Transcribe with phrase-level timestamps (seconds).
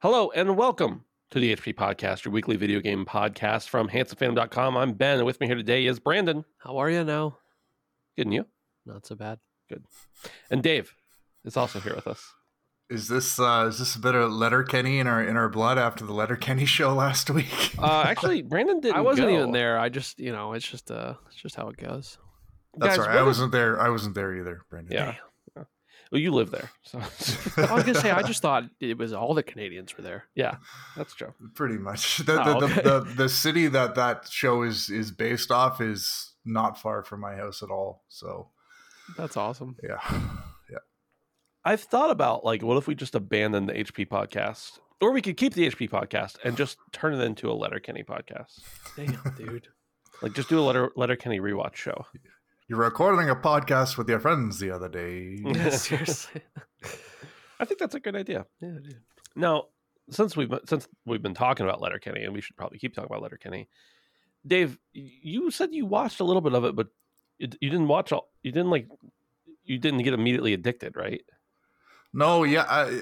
[0.00, 4.76] Hello and welcome to the HP Podcast, your weekly video game podcast from handsomephantom.com.
[4.76, 6.44] I'm Ben, and with me here today is Brandon.
[6.58, 7.38] How are you now?
[8.16, 8.46] Good, and you?
[8.84, 9.38] Not so bad.
[9.68, 9.84] Good.
[10.50, 10.94] And Dave
[11.44, 12.32] is also here with us.
[12.88, 16.04] Is this uh, is this a bit of Letterkenny in our in our blood after
[16.04, 17.74] the Letterkenny show last week?
[17.78, 18.96] Uh, actually, Brandon didn't.
[18.96, 19.34] I wasn't go.
[19.34, 19.78] even there.
[19.78, 22.18] I just, you know, it's just uh it's just how it goes.
[22.76, 23.14] That's Guys, all right.
[23.14, 23.80] what I is- wasn't there.
[23.80, 24.92] I wasn't there either, Brandon.
[24.92, 25.06] Yeah.
[25.06, 25.14] yeah.
[26.12, 29.34] Well, you live there, so I was gonna say I just thought it was all
[29.34, 30.24] the Canadians were there.
[30.34, 30.56] yeah,
[30.96, 31.34] that's true.
[31.54, 32.18] pretty much.
[32.26, 32.74] The Oh, the, okay.
[32.82, 37.20] the, the the city that that show is is based off is not far from
[37.20, 38.04] my house at all.
[38.08, 38.50] So
[39.16, 39.76] That's awesome.
[39.82, 39.98] yeah,
[40.70, 40.78] yeah.
[41.64, 45.36] I've thought about like, what if we just abandon the HP podcast, or we could
[45.36, 48.60] keep the HP podcast and just turn it into a Letterkenny podcast,
[48.96, 49.66] Damn, dude.
[50.22, 52.06] like just do a Letter Letterkenny rewatch show.
[52.68, 55.38] You're recording a podcast with your friends the other day.
[55.44, 56.42] Yeah, seriously.
[57.60, 58.46] I think that's a good idea.
[58.60, 59.00] Yeah, dude.
[59.34, 59.64] Now,
[60.10, 63.10] since we've been- since we've been talking about Letterkenny, and we should probably keep talking
[63.10, 63.68] about Letterkenny,
[64.46, 66.88] Dave, you said you watched a little bit of it, but
[67.38, 68.28] you, you didn't watch all.
[68.42, 68.88] You didn't like.
[69.64, 71.22] You didn't get immediately addicted, right?
[72.12, 73.00] No, yeah, I,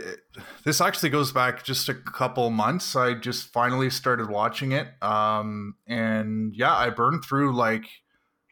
[0.64, 2.96] this actually goes back just a couple months.
[2.96, 7.84] I just finally started watching it, um, and yeah, I burned through like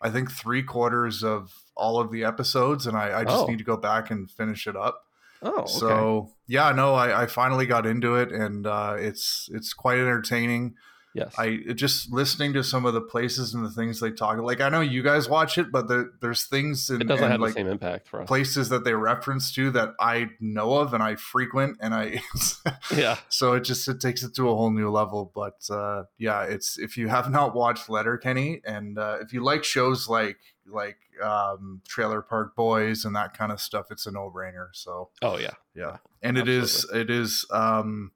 [0.03, 3.47] I think three quarters of all of the episodes, and I, I just Oh.
[3.47, 5.06] need to go back and finish it up.
[5.43, 5.72] Oh, okay.
[5.72, 10.75] So yeah, no, I, I finally got into it, and uh, it's it's quite entertaining.
[11.15, 14.39] Yes, I just listening to some of the places and the things they talk.
[14.39, 17.41] Like I know you guys watch it, but there, there's things in it doesn't have
[17.41, 18.28] like the same impact for us.
[18.28, 22.21] places that they reference to that I know of and I frequent, and I
[22.97, 25.33] Yeah, so it just it takes it to a whole new level.
[25.34, 29.65] But uh, yeah, it's if you have not watched Letterkenny, and uh, if you like
[29.65, 34.33] shows like like um, Trailer Park Boys and that kind of stuff, it's a no
[34.34, 34.69] brainer.
[34.73, 38.12] So oh yeah, yeah, and it is it is um,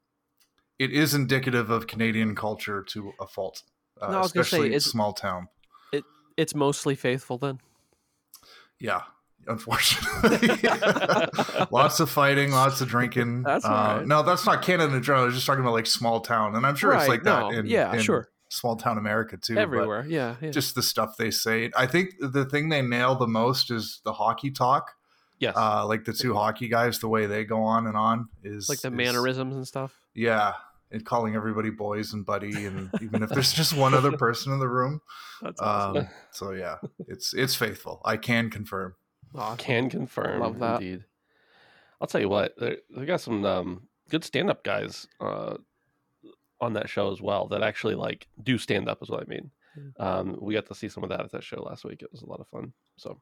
[0.79, 3.63] it is indicative of Canadian culture to a fault,
[4.01, 5.49] uh, No, I was gonna say, especially it's- small town.
[5.93, 6.05] It
[6.37, 7.61] It's mostly faithful then.
[8.79, 9.03] Yeah,
[9.47, 10.49] unfortunately,
[11.71, 13.43] lots of fighting, lots of drinking.
[13.45, 14.07] That's uh, right.
[14.07, 15.23] No, that's not Canada in general.
[15.23, 17.53] I was just talking about like small town, and I'm sure it's Right, like that
[17.53, 18.29] in yeah, in sure.
[18.51, 19.57] small town America too.
[19.57, 20.05] Everywhere.
[20.07, 20.51] Yeah, yeah.
[20.51, 21.71] just the stuff they say.
[21.77, 24.93] I think the thing they nail the most is the hockey talk.
[25.39, 25.55] yes.
[25.57, 28.81] Uh, like the two hockey guys, the way they go on and on is like
[28.81, 29.95] the is- mannerisms and stuff.
[30.15, 30.53] Yeah,
[30.91, 34.59] and calling everybody boys and buddy, and even if there's just one other person in
[34.59, 35.01] the room.
[35.43, 35.97] That's awesome.
[36.03, 36.77] Um, so yeah,
[37.09, 38.01] it's it's faithful.
[38.05, 38.95] I can confirm.
[39.35, 39.59] Awesome.
[39.59, 40.41] Can confirm.
[40.41, 40.81] Love that.
[40.81, 41.05] Indeed.
[42.01, 42.55] I'll tell you what.
[42.59, 45.57] They they got some um, good stand-up guys uh,
[46.61, 47.49] on that show as well.
[47.49, 49.03] That actually like do stand up.
[49.03, 49.51] Is what I mean.
[49.99, 52.01] Um, we got to see some of that at that show last week.
[52.03, 52.73] It was a lot of fun.
[52.97, 53.21] So,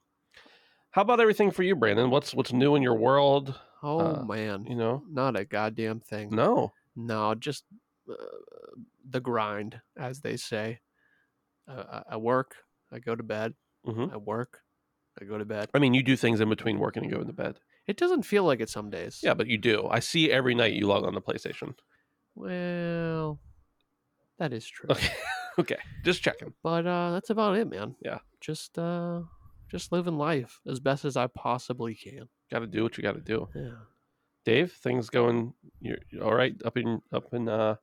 [0.91, 2.11] how about everything for you, Brandon?
[2.11, 3.59] What's what's new in your world?
[3.83, 6.31] Oh uh, man, You know, not a goddamn thing.
[6.31, 6.73] no.
[6.97, 7.65] No, just
[8.11, 8.15] uh,
[9.09, 10.81] the grind, as they say.
[11.67, 12.57] Uh, I- work,
[12.93, 14.61] I go to bed, hmm I work,
[15.21, 15.71] I go to bed.
[15.75, 17.59] I mean, you do things in between working and going to bed.
[17.87, 19.21] It doesn't feel like it some days.
[19.23, 19.89] Yeah, but you do.
[19.91, 21.75] I see every night you log on the PlayStation.
[22.35, 23.41] Well,
[24.39, 24.89] that is true.
[24.91, 25.13] Okay,
[25.59, 26.53] okay, just checking.
[26.63, 27.95] But uh, that's about it, man.
[28.05, 28.19] Yeah.
[28.41, 29.23] Just uh,
[29.71, 32.29] just living life as best as I possibly can.
[32.51, 33.49] Got to do what you got to do.
[33.55, 33.71] Yeah.
[34.45, 35.55] Dave, things going.
[35.85, 37.77] You're all right up in up in uh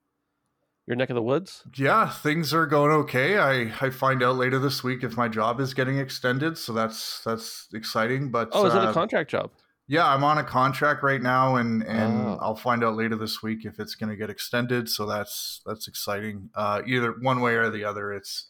[0.88, 1.64] your neck of the woods.
[1.78, 3.37] Yeah, things are going okay.
[3.37, 7.22] I I find out later this week if my job is getting extended, so that's
[7.23, 8.31] that's exciting.
[8.31, 9.52] But Oh, is it a uh, contract job?
[9.87, 12.37] Yeah, I'm on a contract right now, and and Oh.
[12.41, 14.90] I'll find out later this week if it's going to get extended.
[14.90, 16.49] So that's that's exciting.
[16.55, 18.47] Uh, either one way or the other, it's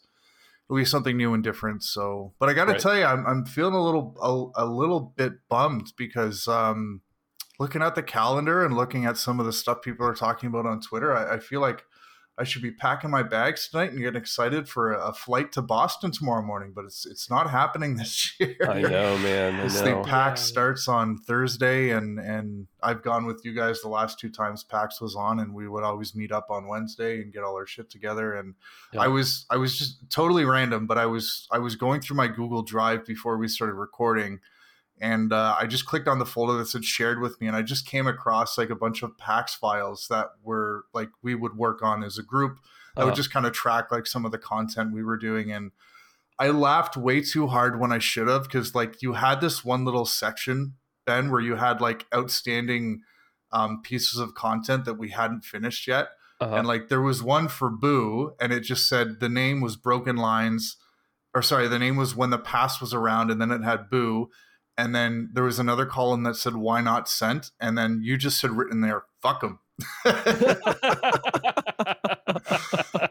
[0.70, 1.82] it'll be something new and different.
[1.82, 2.80] So, but I got to Right.
[2.80, 7.02] tell you, I'm I'm feeling a little a, a little bit bummed because um,
[7.58, 10.66] looking at the calendar and looking at some of the stuff people are talking about
[10.66, 11.84] on Twitter, I, I feel like
[12.38, 15.60] I should be packing my bags tonight and getting excited for a, a flight to
[15.60, 18.56] Boston tomorrow morning, but it's it's not happening this year.
[18.66, 19.60] I know, man.
[19.60, 19.84] I This know.
[19.84, 20.46] thing PAX Yeah.
[20.46, 24.98] starts on Thursday, and and I've gone with you guys the last two times PAX
[24.98, 27.90] was on, and we would always meet up on Wednesday and get all our shit
[27.90, 28.34] together.
[28.34, 28.54] And
[28.94, 29.02] Yeah.
[29.02, 32.28] I was I was just totally random, but I was I was going through my
[32.28, 34.40] Google Drive before we started recording,
[35.02, 37.60] and uh, I just clicked on the folder that said shared with me, and I
[37.60, 41.82] just came across like a bunch of PAX files that were like we would work
[41.82, 42.58] on as a group.
[42.96, 45.50] I Uh, would just kind of track like some of the content we were doing
[45.50, 45.72] and
[46.38, 49.84] I laughed way too hard when I should have because like you had this one
[49.84, 50.74] little section
[51.06, 53.02] Ben where you had like outstanding
[53.52, 56.08] um, pieces of content that we hadn't finished yet
[56.40, 56.54] uh-huh.
[56.54, 60.16] and like there was one for Boo and it just said the name was Broken
[60.16, 60.76] Lines
[61.34, 64.28] or sorry the name was when the past was around and then it had Boo
[64.78, 68.40] and then there was another column that said why not sent and then you just
[68.42, 69.58] had written there fuck them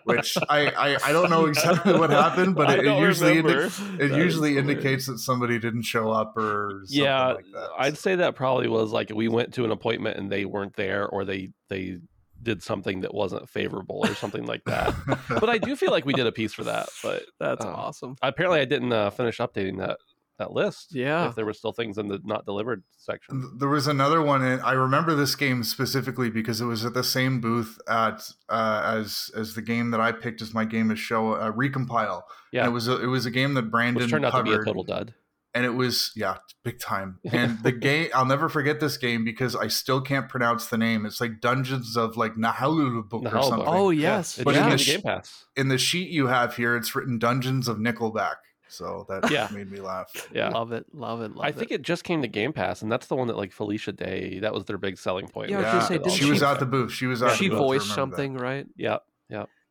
[0.04, 3.72] which I, I I don't know exactly what happened, but it, it usually indi- it
[3.98, 7.70] That is usually indicates that somebody didn't show up or something yeah like that.
[7.80, 11.08] i'd say that probably was like we went to an appointment and they weren't there
[11.08, 11.98] or they they
[12.44, 14.96] did something that wasn't favorable or something like that.
[15.30, 18.16] But i do feel like we did a piece for that but That's um, awesome.
[18.22, 19.98] apparently i didn't uh, finish updating that
[20.42, 21.30] that list Yeah.
[21.30, 23.58] if there were still things in the not delivered section.
[23.58, 27.04] There was another one, and I remember this game specifically because it was at the
[27.04, 30.96] same booth at uh, as as the game that I picked as my game to
[30.96, 32.24] show uh, Recompile.
[32.52, 32.62] Yeah.
[32.64, 34.46] and it was a, it was a game that Brandon which turned out covered.
[34.52, 35.14] to be a total dud.
[35.54, 37.20] And it was yeah big time.
[37.32, 41.06] And the game i'll never forget this game because i still can't pronounce the name.
[41.06, 43.68] It's like dungeons of like nahalulubuk or something.
[43.68, 45.46] Oh yes, it But just in came the game pass.
[45.58, 48.36] in the sheet you have here it's written dungeons of nickelback
[48.72, 49.48] so that Yeah.
[49.52, 52.28] made me laugh yeah love it, love it, love I think it just came to
[52.28, 54.40] Game Pass, and that's the one that like Felicia Day.
[54.40, 55.50] That was their big selling point.
[55.50, 57.22] Yeah, I was yeah, gonna say, didn't she was she- at the booth she was
[57.22, 57.30] at it.
[57.32, 58.18] the She booth, voiced remember that.
[58.18, 58.68] something, right?
[58.78, 58.98] Yeah,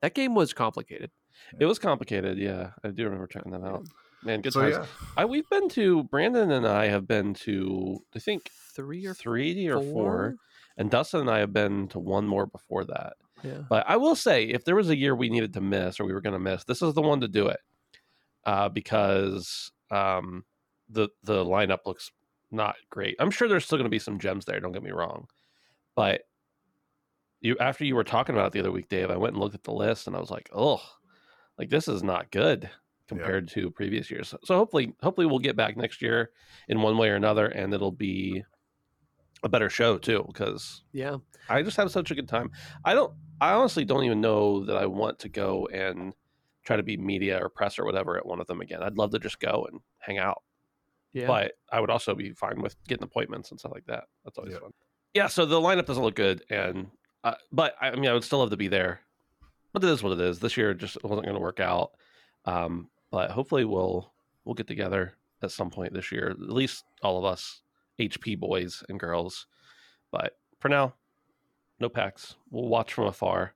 [0.02, 1.10] That game was complicated.
[1.58, 2.38] it was complicated.
[2.38, 3.86] Yeah, I do remember checking that out.
[4.22, 4.74] Man, good so times.
[4.76, 4.86] yeah
[5.16, 9.66] I we've been to Brandon and I have been to I think Three or three
[9.68, 10.34] or four, four?
[10.76, 13.14] and Dustin and I have been to one more before that.
[13.42, 13.62] Yeah.
[13.68, 16.12] But I will say, if there was a year we needed to miss or we
[16.12, 17.58] were going to miss, this is the one to do it,
[18.44, 20.44] uh, because um,
[20.88, 22.10] the the lineup looks
[22.50, 23.16] not great.
[23.18, 24.60] I'm sure there's still going to be some gems there.
[24.60, 25.26] Don't get me wrong,
[25.94, 26.22] but
[27.40, 29.54] you after you were talking about it the other week, Dave, I went and looked
[29.54, 30.80] at the list and I was like, oh,
[31.58, 32.68] like this is not good
[33.08, 34.34] compared to previous years.
[34.44, 36.30] So hopefully, hopefully we'll get back next year
[36.68, 38.44] in one way or another, and it'll be
[39.42, 41.16] a better show too because Yeah.
[41.48, 42.50] I just have such a good time.
[42.84, 43.12] I don't.
[43.40, 46.12] I honestly don't even know that I want to go and
[46.70, 48.80] try to be media or press or whatever at one of them again.
[48.80, 50.40] I'd love to just go and hang out,
[51.12, 51.26] Yeah.
[51.26, 54.04] but I would also be fine with getting appointments and stuff like that.
[54.24, 54.60] That's always Yeah.
[54.60, 54.72] fun.
[55.14, 55.26] Yeah.
[55.26, 56.92] So the lineup doesn't look good, and
[57.24, 59.00] uh, but I, I mean, I would still love to be there.
[59.72, 60.38] But it is what it is.
[60.38, 61.90] This year just wasn't going to work out.
[62.44, 64.12] Um, but hopefully we'll
[64.44, 66.30] we'll get together at some point this year.
[66.30, 67.62] At least all of us
[67.98, 69.46] HP boys and girls.
[70.12, 70.94] But for now,
[71.80, 72.36] no PAX.
[72.50, 73.54] We'll watch from afar.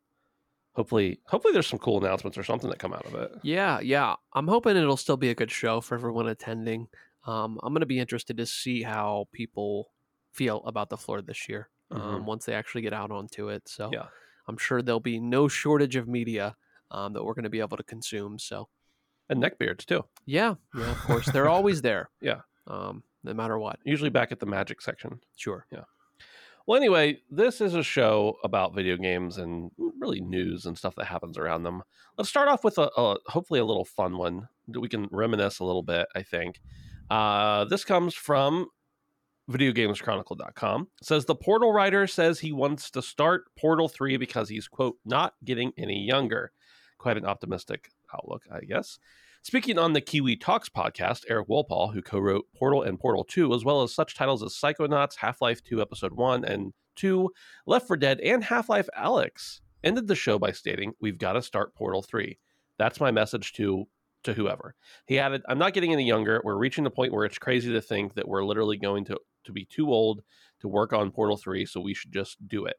[0.74, 3.32] Hopefully, hopefully there's some cool announcements or something that come out of it.
[3.42, 4.16] Yeah, yeah.
[4.32, 6.88] I'm hoping it'll still be a good show for everyone attending.
[7.26, 9.90] Um, I'm going to be interested to see how people
[10.32, 12.24] feel about the floor this year um, Mhm.
[12.24, 13.68] once they actually get out onto it.
[13.68, 14.06] So Yeah.
[14.48, 16.56] I'm sure there'll be no shortage of media
[16.90, 18.38] um, that we're going to be able to consume.
[18.40, 18.68] So
[19.28, 20.04] And neckbeards too.
[20.26, 22.10] yeah, yeah, of course they're always there.
[22.20, 22.40] Yeah.
[22.66, 23.78] um, no matter what.
[23.84, 25.20] Usually back at the magic section.
[25.36, 25.66] Sure.
[26.66, 29.70] Well, anyway, this is a show about video games and
[30.00, 31.82] really news and stuff that happens around them.
[32.16, 35.58] Let's start off with a, a hopefully a little fun one that we can reminisce
[35.58, 36.06] a little bit.
[36.14, 36.60] I think
[37.10, 38.68] uh, this comes from
[39.50, 40.88] videogameschronicle.com.
[41.00, 44.96] It says the Portal writer says he wants to start Portal 3 because he's quote
[45.04, 46.52] not getting any younger.
[46.96, 48.98] Quite an optimistic outlook, I guess.
[49.44, 53.52] Speaking on the Kiwi Talkz podcast, Eric Wolpaw, who co wrote Portal and Portal 2,
[53.52, 57.28] as well as such titles as Psychonauts, Half Life 2, Episode 1 and 2,
[57.66, 61.42] Left 4 Dead, and Half Life Alyx, ended the show by stating, We've got to
[61.42, 62.38] start Portal 3.
[62.78, 63.84] That's my message to
[64.22, 64.74] to whoever.
[65.06, 66.40] He added, I'm not getting any younger.
[66.42, 69.52] We're reaching the point where it's crazy to think that we're literally going to, to
[69.52, 70.22] be too old
[70.60, 72.76] to work on Portal 3, so we should just do it.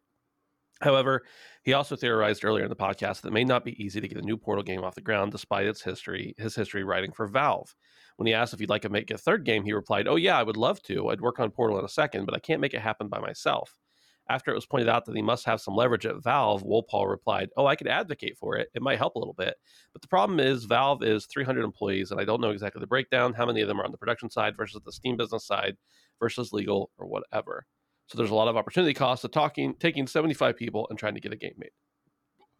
[0.82, 1.26] However,
[1.64, 4.18] he also theorized earlier in the podcast that it may not be easy to get
[4.18, 7.74] a new Portal game off the ground despite its history, his history writing for Valve.
[8.18, 10.38] When he asked if he'd like to make a third game, he replied, "Oh yeah,
[10.38, 11.10] I would love to.
[11.10, 13.80] I'd work on Portal in a second, but I can't make it happen by myself."
[14.28, 17.50] After it was pointed out that he must have some leverage at Valve, Wolpaw replied,
[17.56, 18.70] "Oh, I could advocate for it.
[18.74, 19.56] It might help a little bit,
[19.94, 23.34] but the problem is Valve is 300 employees, and I don't know exactly the breakdown.
[23.34, 25.78] How many of them are on the production side versus the Steam business side
[26.20, 27.66] versus legal or whatever."
[28.08, 31.20] So there's a lot of opportunity costs of talking, taking 75 people and trying to
[31.20, 31.72] get a game made.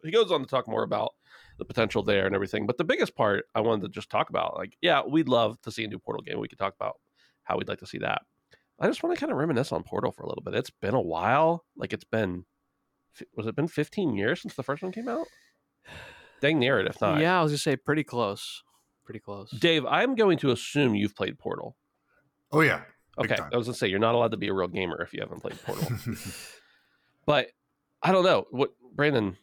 [0.02, 1.12] he goes on to talk more about
[1.58, 2.66] the potential there and everything.
[2.66, 5.70] But the biggest part I wanted to just talk about, like, yeah, we'd love to
[5.70, 6.38] see a new Portal game.
[6.40, 7.00] We could talk about
[7.44, 8.22] how we'd like to see that.
[8.78, 10.54] I just want to kind of reminisce on Portal for a little bit.
[10.54, 11.64] It's been a while.
[11.76, 12.44] Like it's been,
[13.34, 15.26] was it been 15 years since the first one came out?
[16.40, 17.20] Dang near it, if not.
[17.20, 18.62] Yeah, I was gonna say pretty close.
[19.04, 19.50] Pretty close.
[19.50, 21.76] Dave, I'm going to assume you've played Portal.
[22.52, 22.82] Oh yeah.
[23.20, 23.42] Big Okay.
[23.52, 25.40] I was gonna say you're not allowed to be a real gamer if you haven't
[25.40, 25.88] played Portal.
[27.26, 27.48] but
[28.02, 28.46] I don't know.
[28.50, 29.36] What Brandon?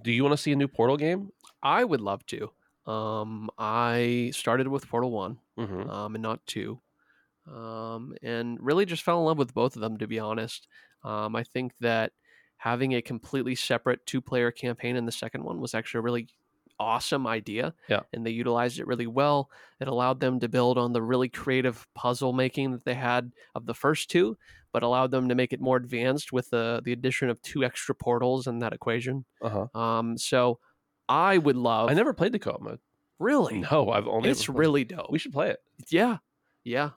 [0.00, 1.30] Do you want to see a new Portal game?
[1.62, 2.50] I would love to.
[2.90, 5.88] Um, I started with Portal One, Mm-hmm.
[5.90, 6.80] um, and not two,
[7.52, 9.96] um, and really just fell in love with both of them.
[9.98, 10.68] To be honest,
[11.02, 12.12] um, I think that
[12.58, 16.28] having a completely separate two-player campaign in the second one was actually a really
[16.78, 17.74] awesome idea.
[17.88, 18.00] Yeah.
[18.12, 19.50] and they utilized it really well.
[19.80, 23.66] It allowed them to build on the really creative puzzle making that they had of
[23.66, 24.36] the first two,
[24.72, 27.94] but allowed them to make it more advanced with the the addition of two extra
[27.94, 29.24] portals in that equation.
[29.42, 29.78] Uh huh.
[29.80, 30.58] Um, so
[31.08, 31.88] I would love.
[31.90, 32.80] I never played the co-op mode.
[33.18, 33.58] really.
[33.70, 34.28] No, I've only.
[34.30, 35.10] it's really dope.
[35.10, 35.58] We should play it.
[35.88, 36.18] Yeah,
[36.64, 36.90] yeah.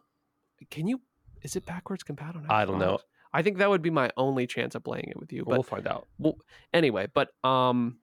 [0.72, 1.00] Can you?
[1.42, 2.48] Is it backwards compatible?
[2.50, 3.00] I don't know.
[3.32, 5.44] I think that would be my only chance of playing it with you.
[5.46, 6.08] But we'll find out.
[6.18, 6.36] well,
[6.74, 8.00] anyway, but um,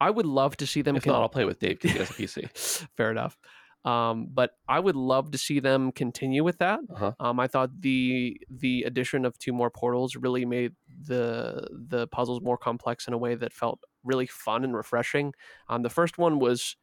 [0.00, 0.96] I would love to see them.
[0.96, 2.88] If con- not, I'll play with Dave because he has a PC.
[2.96, 3.36] Fair enough.
[3.84, 6.80] Um, but I would love to see them continue with that.
[6.92, 7.12] Uh-huh.
[7.20, 10.72] Um, I thought the the addition of two more portals really made
[11.04, 15.32] the the puzzles more complex in a way that felt really fun and refreshing.
[15.68, 16.76] Um, the first one was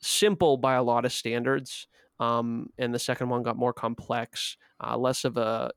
[0.00, 1.88] simple by a lot of standards,
[2.20, 5.72] um, and the second one got more complex, uh, less of a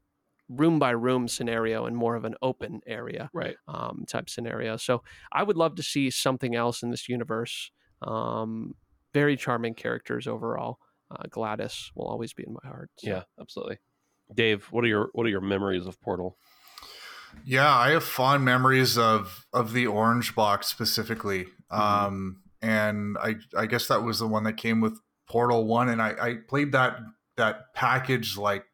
[0.49, 3.55] room by room scenario and more of an open area Right.
[3.67, 4.77] um, type scenario.
[4.77, 7.71] So I would love to see something else in this universe.
[8.01, 8.73] Um,
[9.13, 10.79] very charming characters overall.
[11.11, 12.89] Uh, GLaDOS will always be in my heart.
[12.97, 13.09] so.
[13.09, 13.77] Yeah, absolutely.
[14.33, 16.37] Dave, what are your what are your memories of Portal?
[17.45, 21.47] Yeah, I have fond memories of of the orange box specifically.
[21.71, 26.01] Um and I I guess that was the one that came with Portal 1 and
[26.01, 26.99] I I played that
[27.37, 28.65] that package like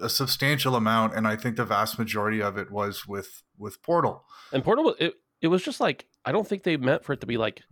[0.00, 4.24] a substantial amount and I think the vast majority of it was with with Portal.
[4.52, 7.26] And Portal, it it was just like I don't think they meant for it to
[7.26, 7.62] be like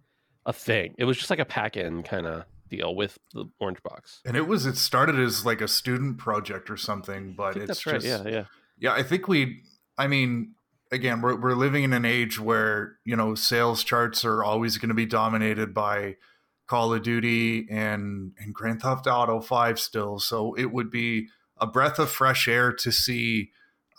[0.46, 0.94] a thing.
[0.98, 4.20] It was just like a pack in kind of deal with the orange box.
[4.24, 7.86] And it was it started as like a student project or something, but it's that's
[7.86, 8.00] right.
[8.00, 8.44] just yeah, yeah.
[8.78, 9.62] Yeah, I think we.
[9.96, 10.54] I mean,
[10.90, 14.88] again, we're we're living in an age where you know sales charts are always going
[14.88, 16.16] to be dominated by
[16.66, 20.18] Call of Duty and and Grand Theft Auto Five still.
[20.18, 23.50] So it would be a breath of fresh air to see,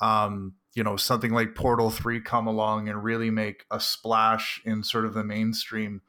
[0.01, 4.83] um, you know, something like Portal Three come along and really make a splash in
[4.83, 6.01] sort of the mainstream.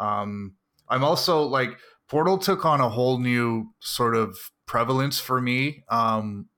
[0.00, 0.54] Um,
[0.88, 1.78] I'm also like
[2.08, 4.36] Portal took on a whole new sort of
[4.66, 5.84] prevalence for me.
[5.88, 6.48] Um,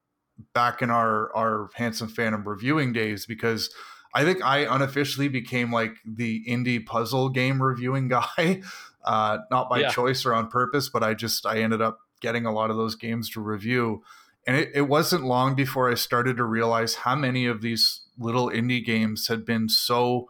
[0.54, 3.68] back in our our handsome phantom reviewing days because
[4.14, 8.62] i think i unofficially became like the indie puzzle game reviewing guy
[9.04, 9.88] uh not by Yeah.
[9.90, 12.94] choice or on purpose but i just i ended up getting a lot of those
[12.94, 14.02] games to review
[14.50, 18.50] and it, it wasn't long before i started to realize how many of these little
[18.50, 20.28] indie games had been so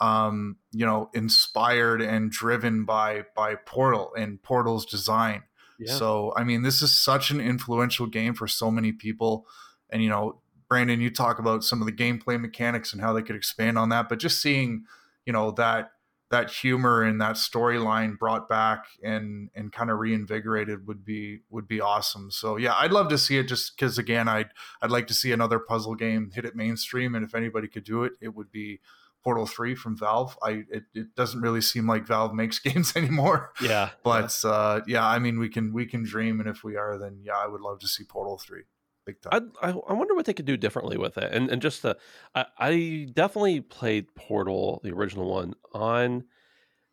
[0.00, 5.42] um you know inspired and driven by by portal and portal's design
[5.78, 5.94] Yeah.
[5.98, 9.46] so, I mean, this is such an influential game for so many people.
[9.90, 13.22] And, you know, Brandon, you talk about some of the gameplay mechanics and how they
[13.22, 14.84] could expand on that, but just seeing,
[15.26, 15.90] you know, that
[16.30, 21.68] that humor and that storyline brought back and and kind of reinvigorated would be would
[21.68, 22.30] be awesome.
[22.30, 24.50] So yeah, I'd love to see it just because again, I'd
[24.82, 28.04] I'd like to see another puzzle game hit it mainstream, and if anybody could do
[28.04, 28.80] it, it would be
[29.22, 30.38] Portal Three from Valve.
[30.42, 33.90] I it, it doesn't really seem like Valve makes games anymore yeah.
[34.02, 37.20] but uh, yeah, I mean, we can we can dream, and if we are, then
[37.22, 38.64] yeah, I would love to see Portal Three,
[39.04, 39.52] big time.
[39.60, 41.96] I, I I wonder what they could do differently with it, and and just the
[42.34, 46.24] I, I definitely played Portal, the original one, on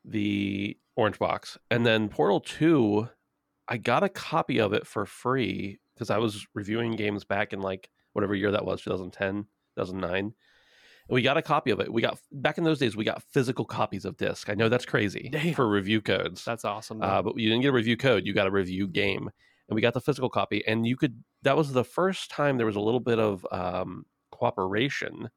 [0.05, 3.09] the orange box, and then Portal Two,
[3.67, 7.61] I got a copy of it for free because I was reviewing games back in
[7.61, 9.45] like whatever year that was, 2010,
[9.77, 10.17] 2009.
[10.19, 10.33] And
[11.09, 11.91] we got a copy of it.
[11.91, 12.95] We got back in those days.
[12.95, 14.49] We got physical copies of disc.
[14.49, 15.53] I know that's crazy Damn.
[15.53, 16.43] for review codes.
[16.45, 17.01] That's awesome.
[17.01, 18.25] Uh, but you didn't get a review code.
[18.25, 19.29] You got a review game,
[19.67, 20.63] and we got the physical copy.
[20.67, 21.23] And you could.
[21.43, 25.29] That was the first time there was a little bit of um, cooperation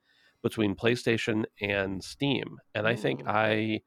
[0.42, 2.58] between PlayStation and Steam.
[2.74, 3.80] And I think I,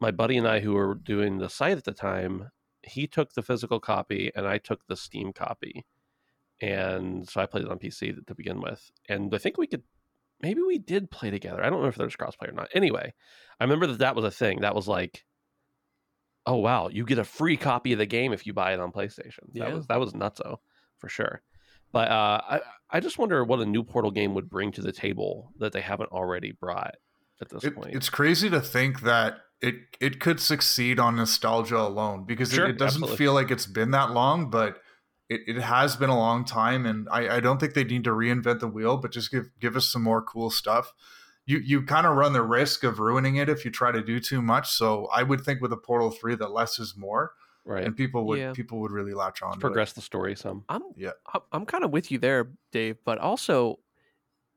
[0.00, 2.50] my buddy and I, who were doing the site at the time,
[2.82, 5.86] he took the physical copy and I took the Steam copy.
[6.60, 8.90] And so I played it on PC to, to begin with.
[9.08, 9.84] And I think we could.
[10.40, 11.64] Maybe we did play together.
[11.64, 12.68] I don't know if there's crossplay or not.
[12.72, 13.12] Anyway,
[13.58, 14.60] I remember that that was a thing.
[14.60, 15.24] That was like
[16.48, 18.90] oh wow, you get a free copy of the game if you buy it on
[18.90, 19.44] PlayStation.
[19.54, 19.74] That Yeah.
[19.74, 20.58] was that was nutso
[20.98, 21.42] for sure.
[21.92, 24.92] But uh, I I just wonder what a new Portal game would bring to the
[24.92, 26.94] table that they haven't already brought.
[27.40, 27.94] at this It, point.
[27.94, 32.70] it's crazy to think that it it could succeed on nostalgia alone because Sure, it,
[32.70, 33.16] it doesn't absolutely.
[33.16, 34.78] feel like it's been that long, but
[35.28, 38.10] it, it has been a long time, and I, I don't think they need to
[38.10, 40.92] reinvent the wheel, but just give give us some more cool stuff.
[41.48, 44.20] You you kind of run the risk of ruining it if you try to do
[44.20, 44.70] too much.
[44.70, 47.32] So I would think with a Portal Three that less is more,
[47.64, 47.84] right.
[47.84, 48.52] and people would Yeah.
[48.52, 49.52] people would really latch on.
[49.52, 49.60] to it.
[49.60, 50.64] Progress the story some.
[50.68, 51.12] I'm Yeah.
[51.32, 52.98] I'm- I'm kind of with you there, Dave.
[53.04, 53.78] But also,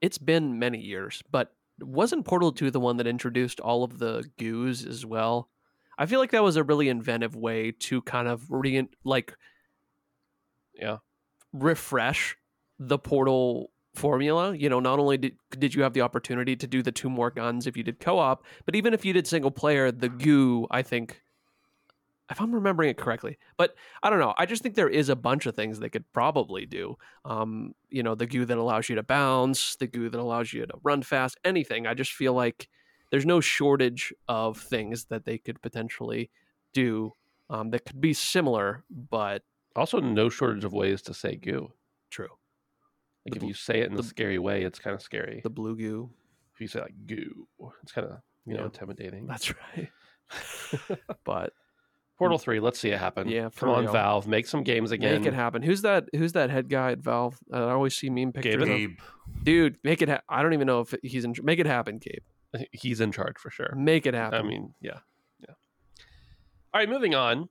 [0.01, 1.23] it's been many years.
[1.31, 5.49] But wasn't Portal Two the one that introduced all of the goos as well?
[5.97, 9.37] I feel like that was a really inventive way to kind of re like
[10.73, 10.97] Yeah.
[11.53, 12.35] refresh
[12.79, 14.55] the Portal formula.
[14.55, 17.31] You know, not only did did you have the opportunity to do the two more
[17.31, 20.81] guns if you did co-op, but even if you did single player, the goo, I
[20.81, 21.21] think
[22.29, 23.37] if I'm remembering it correctly.
[23.57, 24.33] But I don't know.
[24.37, 26.95] I just think there is a bunch of things they could probably do.
[27.25, 30.65] Um, you know, the goo that allows you to bounce, the goo that allows you
[30.65, 31.87] to run fast, anything.
[31.87, 32.69] I just feel like
[33.09, 36.31] there's no shortage of things that they could potentially
[36.73, 37.13] do
[37.49, 39.43] um, that could be similar, but
[39.75, 41.73] Also, no shortage of ways to say goo.
[42.09, 42.37] true.
[43.25, 45.01] Like The if bl- you say it in the- a scary way, it's kind of
[45.01, 45.41] scary.
[45.43, 46.09] The blue goo.
[46.53, 47.47] if you say like goo,
[47.83, 49.27] it's kind of you know intimidating.
[49.27, 49.89] That's right.
[51.23, 51.53] but
[52.17, 52.41] Portal mm.
[52.41, 52.59] Three.
[52.59, 53.27] Let's see it happen.
[53.27, 53.91] Yeah, for come on.
[53.91, 55.19] Valve, make some games again.
[55.21, 55.63] make it happen.
[55.63, 56.05] Who's that?
[56.15, 57.37] Who's that head guy at Valve?
[57.51, 58.55] I always see meme pictures.
[58.55, 58.61] Gaben?
[58.61, 58.67] Of.
[58.67, 58.99] Gabe.
[59.43, 60.09] Dude, make it.
[60.09, 61.33] Ha- I don't even know if he's in.
[61.41, 62.21] Make it happen, Gabe.
[62.71, 63.73] He's in charge for sure.
[63.75, 64.39] Make it happen.
[64.39, 64.99] I mean, yeah,
[65.39, 65.55] yeah.
[66.73, 67.49] All right, moving on.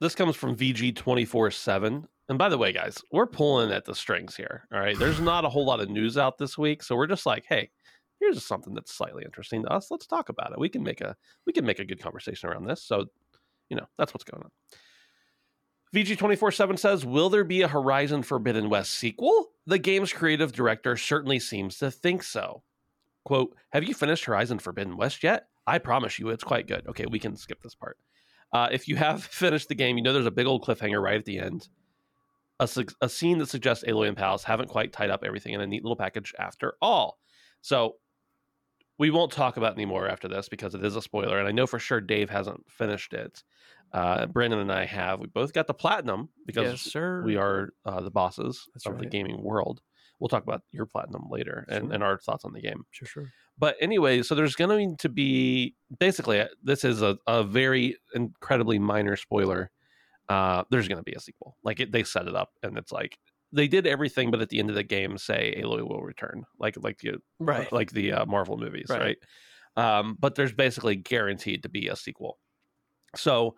[0.00, 2.08] This comes from VG twenty four seven.
[2.28, 4.66] And by the way, guys, we're pulling at the strings here.
[4.72, 7.24] All right, there's not a whole lot of news out this week, so we're just
[7.24, 7.70] like, hey,
[8.20, 9.90] here's something that's slightly interesting to us.
[9.90, 10.58] Let's talk about it.
[10.58, 11.16] We can make a
[11.46, 12.82] we can make a good conversation around this.
[12.82, 13.06] So,
[13.70, 14.50] you know, that's what's going on.
[15.94, 20.12] VG twenty four seven says, "Will there be a Horizon Forbidden West sequel?" The game's
[20.12, 22.62] creative director certainly seems to think so.
[23.24, 25.48] Quote, Have you finished Horizon Forbidden West yet?
[25.66, 26.86] I promise you it's quite good.
[26.88, 27.98] Okay, we can skip this part.
[28.52, 31.18] Uh, if you have finished the game, you know there's a big old cliffhanger right
[31.18, 31.68] at the end.
[32.60, 35.60] A, su- a scene that suggests Aloy and Palace haven't quite tied up everything in
[35.60, 37.18] a neat little package after all.
[37.60, 37.96] So
[38.98, 41.38] we won't talk about it anymore after this because it is a spoiler.
[41.38, 43.44] And I know for sure Dave hasn't finished it.
[43.92, 45.20] Uh, Brandon and I have.
[45.20, 47.22] We both got the platinum because yes, sir.
[47.24, 49.80] we are uh, the bosses That's of the gaming world.
[50.18, 51.94] We'll talk about your platinum later and, Sure.
[51.94, 52.84] and our thoughts on the game.
[52.90, 53.32] Sure, sure.
[53.56, 58.80] But anyway, so there's going to be basically uh, this is a, a very incredibly
[58.80, 59.70] minor spoiler.
[60.28, 61.56] Uh, there's going to be a sequel.
[61.64, 63.18] Like it, they set it up, and it's like
[63.52, 66.76] they did everything, but at the end of the game, say Aloy will return, like
[66.82, 67.70] like the Right.
[67.72, 69.16] like the uh, Marvel movies, right?
[69.76, 69.98] Right.
[69.98, 72.38] Um, but there's basically guaranteed to be a sequel.
[73.16, 73.56] So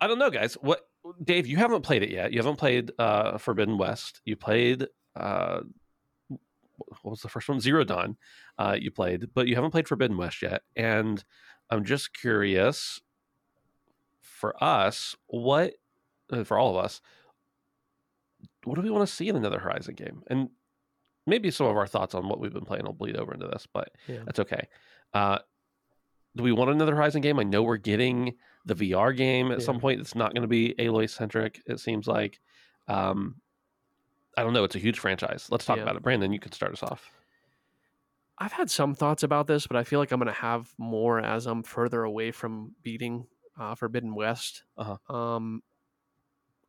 [0.00, 0.54] I don't know, guys.
[0.54, 0.82] What
[1.22, 1.46] Dave?
[1.46, 2.32] You haven't played it yet.
[2.32, 4.20] You haven't played uh, Forbidden West.
[4.24, 4.86] You played.
[5.16, 5.60] Uh,
[7.02, 7.58] what was the first one?
[7.60, 8.16] Zero Dawn.
[8.58, 10.62] Uh, you played, but you haven't played Forbidden West yet.
[10.76, 11.22] And
[11.70, 13.00] I'm just curious.
[14.38, 15.74] For us, what
[16.30, 17.00] uh, for all of us,
[18.62, 20.22] what do we want to see in another Horizon game?
[20.28, 20.50] And
[21.26, 23.66] maybe some of our thoughts on what we've been playing will bleed over into this,
[23.72, 24.20] but Yeah.
[24.24, 24.68] that's okay.
[25.12, 25.38] Uh,
[26.36, 27.40] do we want another Horizon game?
[27.40, 30.00] I know we're getting the VR game at some point.
[30.00, 31.60] It's not going to be Aloy centric.
[31.66, 32.38] It seems like.
[32.86, 33.40] Um,
[34.36, 34.62] I don't know.
[34.62, 35.48] It's a huge franchise.
[35.50, 35.82] Let's talk Yeah.
[35.82, 36.02] about it.
[36.02, 37.10] Brandon, you can start us off.
[38.38, 41.18] I've had some thoughts about this, but I feel like I'm going to have more
[41.18, 43.26] as I'm further away from beating
[43.58, 44.64] uh, Forbidden West.
[44.76, 44.98] Uh-huh.
[45.08, 45.62] Um,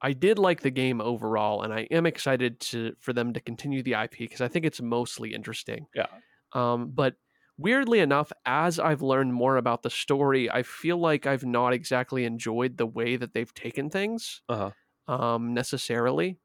[0.02, 3.84] I did like the game overall, and I am excited to for them to continue
[3.84, 5.88] the IP because I think it's mostly interesting.
[5.94, 6.22] Yeah.
[6.54, 7.18] Um, but
[7.58, 12.26] weirdly enough, as I've learned more about the story, I feel like I've not exactly
[12.26, 14.74] enjoyed the way that they've taken things Uh huh.
[15.08, 16.40] um, necessarily.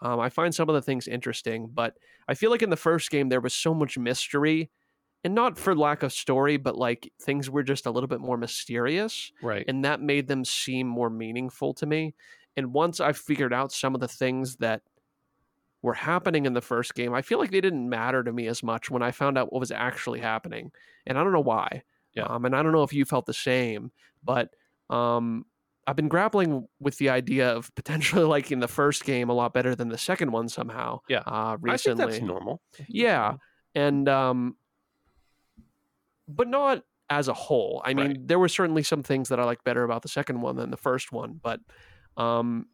[0.00, 3.10] Um, I find some of the things interesting, but I feel like in the first
[3.10, 4.70] game there was so much mystery,
[5.26, 8.36] and not for lack of story, but like things were just a little bit more
[8.36, 9.64] mysterious, Right.
[9.66, 12.14] and that made them seem more meaningful to me.
[12.56, 14.82] And once I figured out some of the things that
[15.82, 18.62] were happening in the first game, I feel like they didn't matter to me as
[18.62, 20.70] much when I found out what was actually happening,
[21.08, 21.82] and I don't know why.
[22.14, 22.26] Yeah.
[22.26, 23.90] Um, and I don't know if you felt the same,
[24.22, 24.50] but
[24.90, 25.44] um,
[25.88, 29.74] I've been grappling with the idea of potentially liking the first game a lot better
[29.74, 31.00] than the second one somehow.
[31.08, 31.24] Yeah.
[31.26, 32.04] uh, I think recently.
[32.06, 32.62] that's normal.
[32.88, 33.34] Yeah,
[33.74, 34.56] and um,
[36.28, 37.82] but not as a whole.
[37.84, 38.28] I mean, Right.
[38.28, 40.76] there were certainly some things that I like better about the second one than the
[40.76, 41.60] first one, but
[42.16, 42.66] um,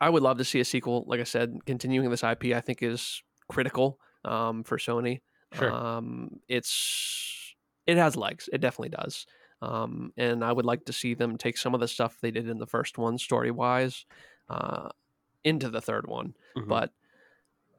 [0.00, 1.04] I would love to see a sequel.
[1.06, 5.20] Like I said, continuing this IP, I think is critical um for Sony.
[5.52, 5.72] Sure.
[5.72, 7.54] Um, it's
[7.86, 8.48] it has legs.
[8.52, 9.26] It definitely does.
[9.62, 12.48] Um, and I would like to see them take some of the stuff they did
[12.48, 14.04] in the first one, story wise,
[14.50, 14.90] uh,
[15.44, 16.34] into the third one.
[16.56, 16.68] Mhm.
[16.68, 16.92] But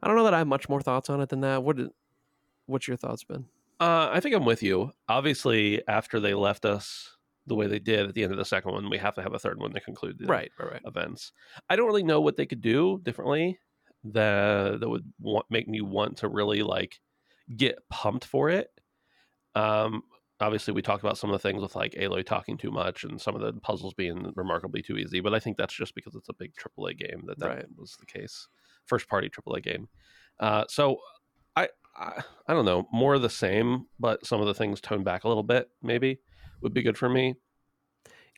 [0.01, 1.61] I don't know that I have much more thoughts on it than that.
[1.63, 1.75] What?
[1.75, 1.89] Did,
[2.65, 3.45] what's your thoughts been?
[3.79, 4.91] Uh, I think I'm with you.
[5.07, 8.71] Obviously, after they left us the way they did at the end of the second
[8.71, 10.81] one, we have to have a third one to conclude the Right, right, right.
[10.85, 11.31] events.
[11.69, 13.59] I don't really know what they could do differently
[14.03, 16.99] that that would want, make me want to really like
[17.55, 18.69] get pumped for it.
[19.55, 20.03] Um,
[20.39, 23.19] obviously, we talked about some of the things with like Aloy talking too much and
[23.21, 26.29] some of the puzzles being remarkably too easy, but I think that's just because it's
[26.29, 27.65] a big AAA game that that Right.
[27.77, 28.47] was the case.
[28.85, 29.87] First party AAA game.
[30.39, 30.97] Uh, so
[31.97, 35.23] I, I don't know more of the same, but some of the things toned back
[35.23, 36.19] a little bit maybe
[36.61, 37.35] would be good for me.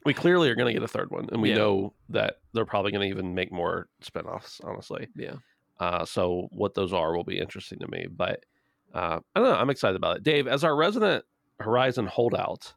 [0.05, 1.55] We clearly are going to get a third one, and we Yeah.
[1.57, 4.61] know that they're probably going to even make more spinoffs.
[4.63, 5.35] Honestly, Yeah.
[5.79, 8.07] uh, so what those are will be interesting to me.
[8.09, 8.45] But
[8.93, 9.55] uh, I don't know.
[9.55, 10.23] I'm excited about it.
[10.23, 11.25] Dave, as our resident
[11.59, 12.73] Horizon holdout,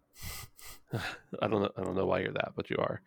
[1.40, 1.70] I don't know.
[1.76, 3.00] I don't know why you're that, but you are.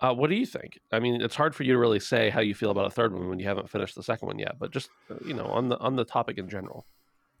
[0.00, 0.78] Uh, what do you think?
[0.92, 3.12] I mean, it's hard for you to really say how you feel about a third
[3.12, 4.58] one when you haven't finished the second one yet.
[4.58, 6.86] But just uh, you know, on the on the topic in general.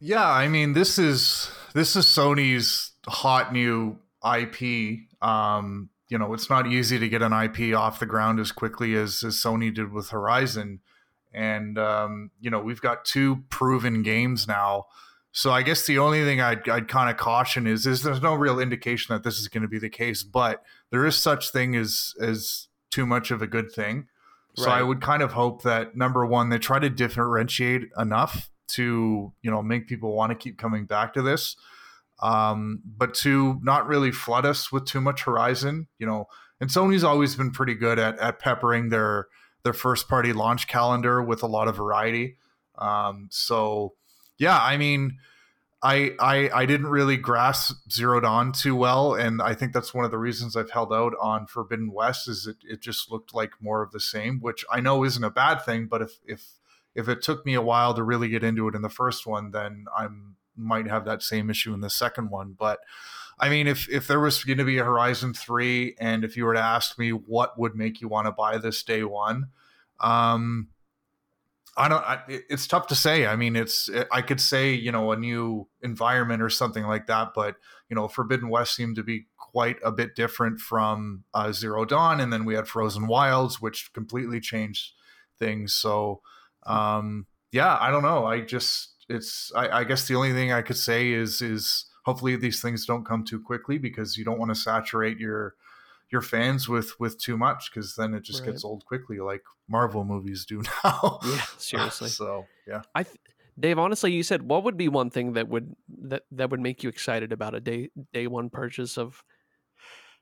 [0.00, 5.00] Yeah, I mean this is this is Sony's hot new IP.
[5.20, 8.94] Um, you know, it's not easy to get an IP off the ground as quickly
[8.94, 10.80] as, as Sony did with Horizon.
[11.34, 14.86] And um, you know, we've got two proven games now.
[15.32, 18.34] So I guess the only thing I'd, I'd kind of caution is is there's no
[18.34, 21.76] real indication that this is going to be the case, but there is such thing
[21.76, 24.06] as as too much of a good thing.
[24.56, 29.32] So I would kind of hope that number one, they try to differentiate enough to
[29.42, 31.56] you know make people want to keep coming back to this,
[32.20, 35.88] um, but to not really flood us with too much Horizon.
[35.98, 36.26] You know,
[36.60, 39.28] and Sony's always been pretty good at at peppering their
[39.64, 42.36] their first party launch calendar with a lot of variety.
[42.76, 43.94] Um, so
[44.38, 45.18] yeah, I mean.
[45.80, 50.04] I, I I didn't really grasp Zero Dawn too well, and I think that's one
[50.04, 52.26] of the reasons I've held out on Forbidden West.
[52.26, 55.30] Is it, it just looked like more of the same, which I know isn't a
[55.30, 55.86] bad thing.
[55.86, 56.58] But if if
[56.94, 59.50] if it took me a while to really get into it in the first one,
[59.50, 60.08] then I
[60.56, 62.54] might have that same issue in the second one.
[62.58, 62.80] But
[63.38, 66.44] I mean, if if there was going to be a Horizon three, and if you
[66.44, 69.48] were to ask me what would make you want to buy this day one,
[70.00, 70.68] um,
[71.76, 72.04] I don't.
[72.04, 73.26] I, it's tough to say.
[73.26, 73.88] I mean, it's.
[74.10, 77.54] I could say you know a new environment or something like that, but
[77.88, 82.20] you know, Forbidden West seemed to be quite a bit different from uh, Zero Dawn,
[82.20, 84.92] and then we had Frozen Wilds, which completely changed
[85.38, 85.72] things.
[85.72, 86.20] So,
[86.66, 88.26] um, yeah, I don't know.
[88.26, 89.50] I just it's.
[89.54, 93.04] I, I guess the only thing I could say is is hopefully these things don't
[93.06, 95.54] come too quickly because you don't want to saturate your
[96.10, 98.52] your fans with with too much because then it just Right.
[98.52, 102.08] gets old quickly like marvel movies do now Yeah, seriously.
[102.08, 103.16] so yeah I, th-
[103.60, 106.82] Dave, honestly, you said what would be one thing that would that that would make
[106.82, 109.22] you excited about a day day one purchase of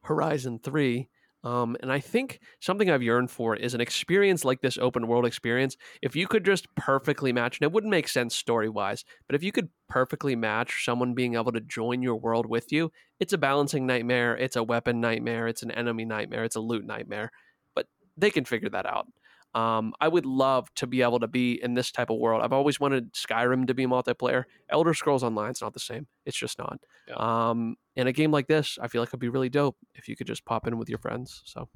[0.02, 1.08] Horizon Three.
[1.46, 5.24] Um, and I think something I've yearned for is an experience like this open world
[5.24, 5.76] experience.
[6.02, 9.44] If you could just perfectly match, and it wouldn't make sense story wise, but if
[9.44, 13.38] you could perfectly match someone being able to join your world with you, it's a
[13.38, 17.30] balancing nightmare, it's a weapon nightmare, it's an enemy nightmare, it's a loot nightmare.
[17.76, 19.06] But they can figure that out.
[19.56, 22.42] Um, I would love to be able to be in this type of world.
[22.42, 24.44] I've always wanted Skyrim to be multiplayer.
[24.68, 26.06] Elder Scrolls Online is not the same.
[26.26, 26.78] It's just not.
[27.08, 27.14] Yeah.
[27.14, 30.16] Um, and a game like this, I feel like would be really dope if you
[30.16, 31.42] could just pop in with your friends.
[31.46, 31.68] So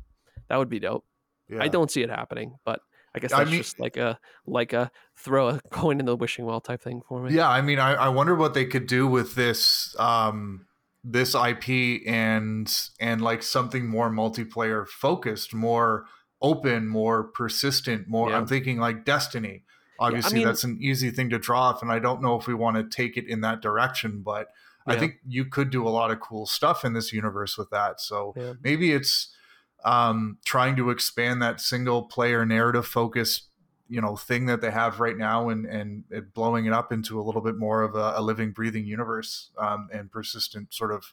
[0.49, 1.05] that would be dope.
[1.49, 2.81] yeah I don't see it happening, but
[3.15, 6.17] I guess I that's mean- just like a like a throw a coin in the
[6.17, 7.35] wishing well type thing for me.
[7.35, 10.67] yeah i mean I, I wonder what they could do with this um
[11.03, 11.67] this ip
[12.07, 16.05] and and like something more multiplayer focused more
[16.43, 18.37] open more persistent more Yeah.
[18.39, 19.65] i'm thinking like destiny
[19.99, 22.55] obviously mean- that's an easy thing to draw off and i don't know if we
[22.55, 24.49] want to take it in that direction but
[24.87, 28.01] i think you could do a lot of cool stuff in this universe with that
[28.01, 28.55] so Yeah.
[28.63, 29.35] maybe it's
[29.83, 33.45] um, trying to expand that single player narrative focused
[33.89, 37.21] you know thing that they have right now and and it blowing it up into
[37.21, 41.13] a little bit more of a, a living breathing universe um, and persistent sort of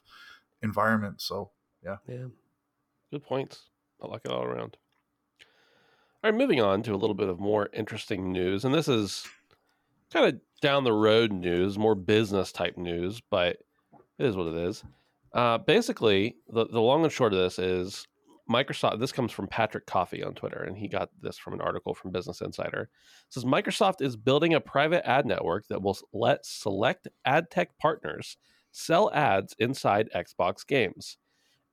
[0.62, 1.50] environment so
[1.84, 2.26] yeah Yeah.
[3.10, 3.64] Good points.
[4.02, 4.76] I like it all around.
[6.24, 8.64] All right, moving on to a little bit of more interesting news.
[8.64, 9.24] And this is
[10.12, 13.58] kind of down the road news, more business type news, but
[14.18, 14.82] it is what it is.
[15.32, 18.08] Uh, basically, the, the long and short of this is
[18.50, 18.98] Microsoft.
[18.98, 22.10] This comes from Patrick Coffey on Twitter, and he got this from an article from
[22.10, 22.82] Business Insider.
[22.82, 27.78] It says Microsoft is building a private ad network that will let select ad tech
[27.78, 28.38] partners
[28.72, 31.16] sell ads inside Xbox games.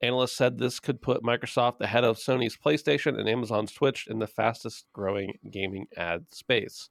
[0.01, 4.27] Analysts said this could put Microsoft ahead of Sony's PlayStation and Amazon's Twitch in the
[4.27, 6.89] fastest growing gaming ad space.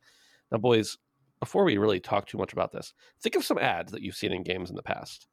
[0.51, 0.97] Now, boys,
[1.39, 4.33] before we really talk too much about this, think of some ads that you've seen
[4.33, 5.27] in games in the past.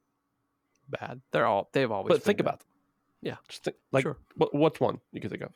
[0.90, 1.22] Bad.
[1.32, 2.10] They're all they've always.
[2.10, 2.18] Been.
[2.18, 2.46] But think bad.
[2.46, 2.68] about them.
[3.22, 3.36] Yeah.
[3.48, 4.18] Just think, like, Sure.
[4.36, 5.52] what, what's one you could think of?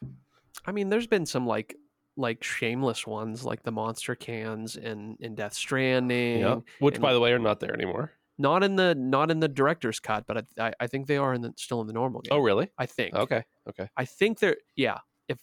[0.66, 1.76] I mean, there's been some like
[2.16, 6.40] like shameless ones like the monster cans in in Death Stranding.
[6.40, 6.60] Yeah.
[6.80, 8.14] Which, and- by the way, are not there anymore.
[8.38, 11.34] Not in the not in the director's cut, but I I, I think they are
[11.34, 12.38] in the still in the normal game.
[12.38, 12.70] Oh, really?
[12.78, 13.16] I think.
[13.16, 13.44] Okay.
[13.70, 13.90] Okay.
[13.96, 15.00] I think they're yeah.
[15.28, 15.38] If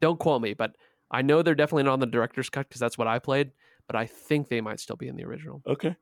[0.00, 0.74] don't quote me, but
[1.10, 3.52] I know they're definitely not on the director's cut because that's what I played.
[3.86, 5.62] But I think they might still be in the original.
[5.66, 5.96] Okay.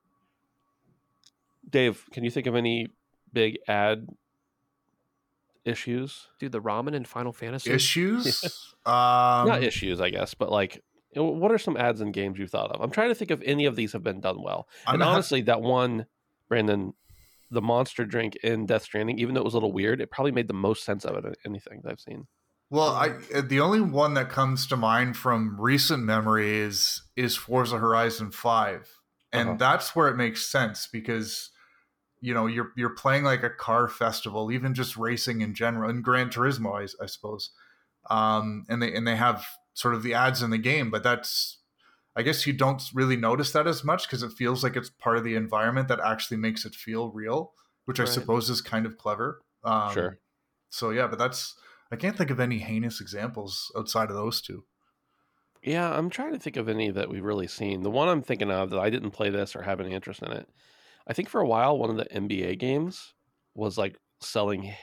[1.68, 2.88] Dave, can you think of any
[3.32, 4.08] big ad
[5.64, 6.28] issues?
[6.38, 7.70] Dude, the ramen in Final Fantasy.
[7.70, 8.42] Issues?
[8.86, 10.85] um, Not issues, I guess, but like, you know,
[11.24, 12.80] what are some ads and games you've thought of?
[12.80, 14.68] I'm trying to think if any of these have been done well.
[14.86, 16.06] I'm and ha- honestly, that one,
[16.48, 16.94] Brandon,
[17.50, 20.32] the monster drink in Death Stranding, even though it was a little weird, it probably
[20.32, 22.26] made the most sense of it of anything that I've seen.
[22.70, 27.36] Well, I uh, the only one that comes to mind from recent memory is is
[27.36, 28.90] Forza Horizon Five,
[29.32, 29.56] and Uh-huh.
[29.58, 31.50] that's where it makes sense because
[32.20, 36.02] you know you're you're playing like a car festival, even just racing in general, and
[36.02, 37.50] Gran Turismo, I, I suppose.
[38.10, 41.58] Um, and they and they have sort of the ads in the game, but that's
[42.16, 45.18] I guess you don't really notice that as much because it feels like it's part
[45.18, 47.52] of the environment that actually makes it feel real,
[47.84, 49.42] which I suppose is kind of clever.
[49.62, 50.18] Um, Sure.
[50.70, 51.54] So yeah, but that's
[51.92, 54.64] I can't think of any heinous examples outside of those two.
[55.62, 57.82] Yeah, I'm trying to think of any that we've really seen.
[57.82, 60.32] The one I'm thinking of that I didn't play this or have any interest in
[60.32, 60.48] it.
[61.06, 63.14] I think for a while, one of the NBA games
[63.54, 64.74] was like selling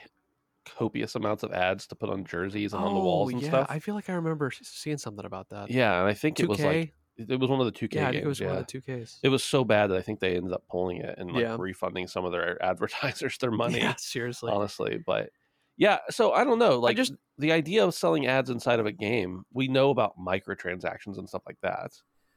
[0.64, 3.44] copious amounts of ads to put on jerseys and on the oh, walls and Oh,
[3.44, 3.66] yeah, stuff.
[3.70, 5.70] I feel like I remember seeing something about that.
[5.70, 8.24] Yeah, and I think it was like it was one of the 2K yeah, games.
[8.24, 8.46] it was yeah.
[8.48, 9.20] one of the two Ks.
[9.22, 11.56] It was so bad that I think they ended up pulling it and like Yeah.
[11.58, 13.78] refunding some of their advertisers their money.
[13.78, 14.50] Yeah, seriously.
[14.52, 15.30] honestly, but
[15.76, 15.98] yeah.
[16.10, 16.78] So I don't know.
[16.80, 19.44] Like just- just the idea of selling ads inside of a game.
[19.52, 21.92] We know about microtransactions and stuff like that.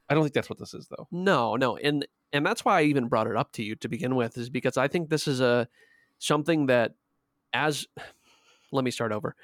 [0.08, 1.06] I don't think that's what this is, though.
[1.10, 4.16] No, no, and and that's why I even brought it up to you to begin
[4.16, 5.68] with, is because I think this is a
[6.18, 6.94] something that
[7.52, 7.86] as
[8.72, 9.36] let me start over.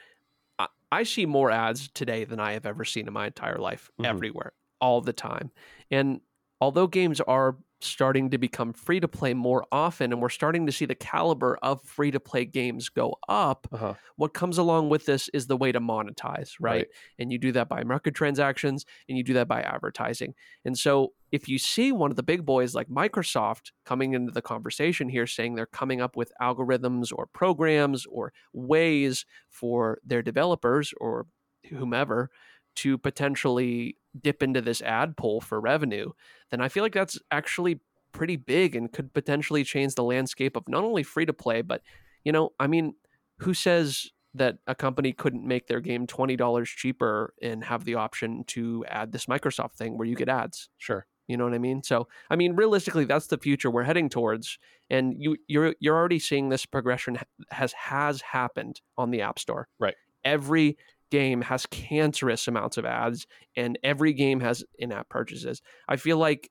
[0.58, 3.90] I, I see more ads today than I have ever seen in my entire life,
[3.98, 4.04] Mhm.
[4.06, 5.52] everywhere, all the time.
[5.90, 6.20] And
[6.60, 10.72] although games are starting to become free to play more often, and we're starting to
[10.72, 13.94] see the caliber of free to play games go up, Uh huh.
[14.16, 16.74] what comes along with this is the way to monetize, right?
[16.74, 16.86] Right.
[17.18, 20.34] And you do that by market transactions and you do that by advertising.
[20.64, 24.42] And so if you see one of the big boys like Microsoft coming into the
[24.42, 30.94] conversation here saying they're coming up with algorithms or programs or ways for their developers
[30.98, 31.26] or
[31.70, 32.30] whomever
[32.76, 36.10] to potentially dip into this ad pool for revenue,
[36.50, 37.80] then I feel like that's actually
[38.12, 41.82] pretty big and could potentially change the landscape of not only free to play, but
[42.24, 42.94] you know, I mean,
[43.38, 48.44] who says that a company couldn't make their game $20 cheaper and have the option
[48.48, 50.70] to add this Microsoft thing where you get ads?
[50.78, 51.06] Sure.
[51.26, 51.82] You know what I mean?
[51.82, 54.58] So, I mean, realistically, that's the future we're heading towards,
[54.90, 57.18] and you you're you're already seeing this progression
[57.50, 59.68] has has happened on the App Store.
[59.78, 59.94] Right.
[60.22, 60.76] Every
[61.14, 65.62] game has cancerous amounts of ads, and every game has in-app purchases.
[65.88, 66.50] I feel like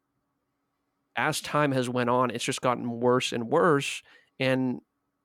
[1.18, 4.02] as time has went on, it's just gotten worse and worse.
[4.40, 4.80] And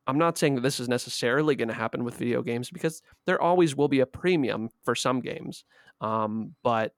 [0.09, 3.41] I'm not saying that this is necessarily going to happen with video games because there
[3.41, 5.65] always will be a premium for some games.
[6.01, 6.93] Um, but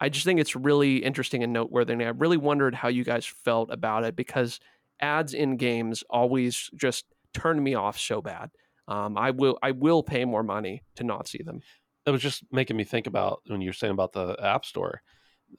[0.00, 1.92] I just think it's really interesting and noteworthy.
[1.92, 4.58] And I really wondered how you guys felt about it because
[5.00, 8.50] ads in games always just turn me off so bad.
[8.88, 11.60] Um, I will I will pay more money to not see them.
[12.06, 15.02] It was just making me think about when you were saying about the App Store.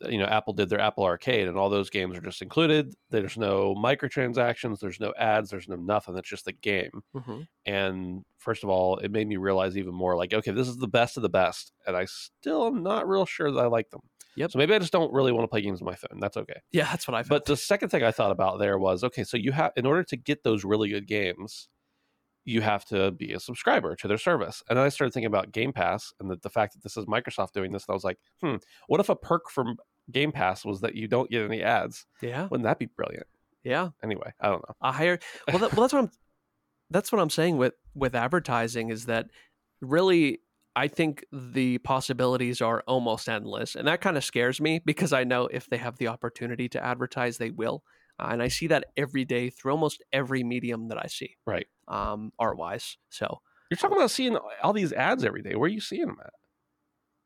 [0.10, 2.94] You know, Apple did their Apple Arcade, and all those games are just included.
[3.10, 4.80] There's no microtransactions.
[4.80, 5.50] There's no ads.
[5.50, 6.18] There's no nothing.
[6.18, 7.04] It's just the game.
[7.66, 10.90] And first of all, it made me realize even more like, okay, this is the
[10.90, 11.72] best of the best.
[11.86, 14.02] And I still am not real sure that I like them.
[14.36, 14.52] Yep.
[14.52, 16.20] So maybe I just don't really want to play games on my phone.
[16.20, 16.60] That's okay.
[16.72, 17.30] Yeah, that's what I felt.
[17.30, 20.04] But the second thing I thought about there was okay, so you have, in order
[20.04, 21.70] to get those really good games,
[22.48, 24.64] you have to be a subscriber to their service.
[24.70, 27.06] And then I started thinking about Game Pass and the, the fact that this is
[27.06, 27.84] Microsoft doing this.
[27.88, 28.56] And I was like, hmm,
[28.88, 29.76] what if a perk from
[30.12, 32.06] Game Pass was that you don't get any ads?
[32.22, 33.28] yeah, Wouldn't that be brilliant?
[33.64, 33.90] yeah.
[34.02, 34.76] Anyway, I don't know.
[34.82, 36.12] a higher well, that, well that's what i'm
[36.90, 39.26] that's what i'm saying with with advertising is that
[39.82, 40.40] really
[40.76, 45.24] i think the possibilities are almost endless and that kind of scares me because i
[45.26, 47.84] know if they have the opportunity to advertise they will
[48.20, 51.68] uh, and i see that every day through almost every medium that i see Right.
[51.88, 55.56] Um art wise so You're talking about seeing all these ads every day.
[55.56, 56.34] Where are you seeing them at?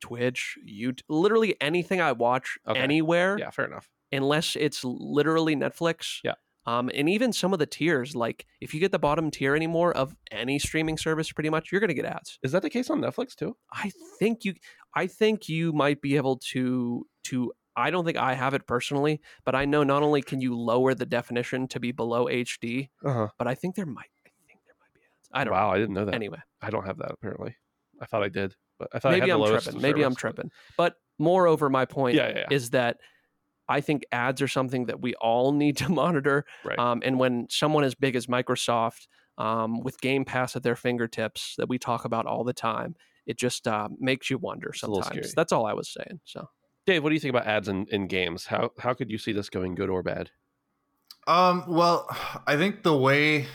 [0.00, 2.80] twitch you literally anything i watch Okay.
[2.80, 3.88] anywhere Yeah, fair enough.
[4.10, 6.18] unless it's literally Netflix.
[6.24, 6.34] Yeah.
[6.66, 9.92] Um, and even some of the tiers, like if you get the bottom tier anymore
[9.96, 12.38] of any streaming service, pretty much you're gonna get ads.
[12.42, 13.56] Is that the case on Netflix too?
[13.72, 14.54] I think you,
[14.94, 17.52] I think you might be able to to.
[17.74, 20.94] I don't think I have it personally, but I know not only can you lower
[20.94, 23.28] the definition to be below HD, Uh huh.
[23.38, 24.10] but I think there might.
[24.26, 25.21] I think there might be ads.
[25.32, 26.06] I don't Wow, I didn't know know.
[26.06, 26.14] that.
[26.14, 27.56] Anyway, I don't have that apparently.
[28.00, 29.78] I thought I did, but I thought I maybe had I'm the lowest tripping.
[29.78, 30.50] of Maybe I'm service, but- tripping.
[30.76, 32.46] But moreover, my point Yeah, yeah, yeah.
[32.56, 32.98] is that
[33.68, 36.44] I think ads are something that we all need to monitor.
[36.64, 36.78] Right.
[36.78, 39.06] Um, and when someone as big as Microsoft,
[39.38, 43.38] um, with Game Pass at their fingertips, that we talk about all the time, it
[43.38, 45.32] just uh, makes you wonder sometimes.
[45.32, 46.20] That's all I was saying.
[46.24, 46.48] So
[46.86, 48.46] Dave, what do you think about ads in, in games?
[48.46, 50.30] How how could you see this going good or bad?
[51.28, 52.08] Um, well,
[52.46, 53.46] I think the way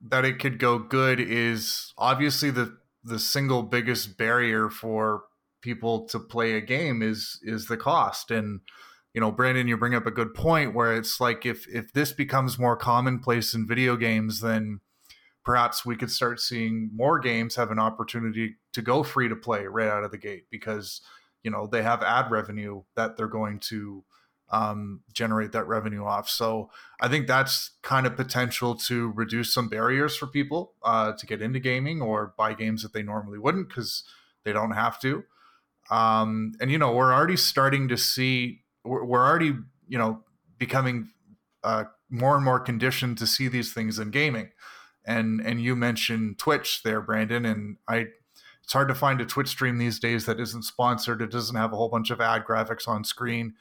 [0.00, 5.24] that it could go good is obviously the the single biggest barrier for
[5.62, 8.30] people to play a game is is the cost.
[8.30, 8.60] And
[9.14, 12.12] you know brandon you bring up a good point where it's like if if this
[12.12, 14.80] becomes more commonplace in video games then
[15.44, 19.66] perhaps we could start seeing more games have an opportunity to go free to play
[19.66, 21.00] right out of the gate because
[21.42, 24.04] you know they have ad revenue that they're going to
[24.50, 26.28] um, generate that revenue off.
[26.28, 31.26] So i think that's kind of potential to reduce some barriers for people uh, to
[31.26, 34.04] get into gaming or buy games that they normally wouldn't because
[34.44, 35.24] they don't have to.
[35.90, 39.54] Um, and you know we're already starting to see we're, we're already
[39.88, 40.22] you know
[40.58, 41.10] becoming
[41.64, 44.50] uh, more and more conditioned to see these things in gaming.
[45.04, 48.06] And and you mentioned twitch there brandon and i
[48.62, 51.20] it's hard to find a twitch stream these days that isn't sponsored.
[51.20, 53.54] It doesn't have a whole bunch of ad graphics on screen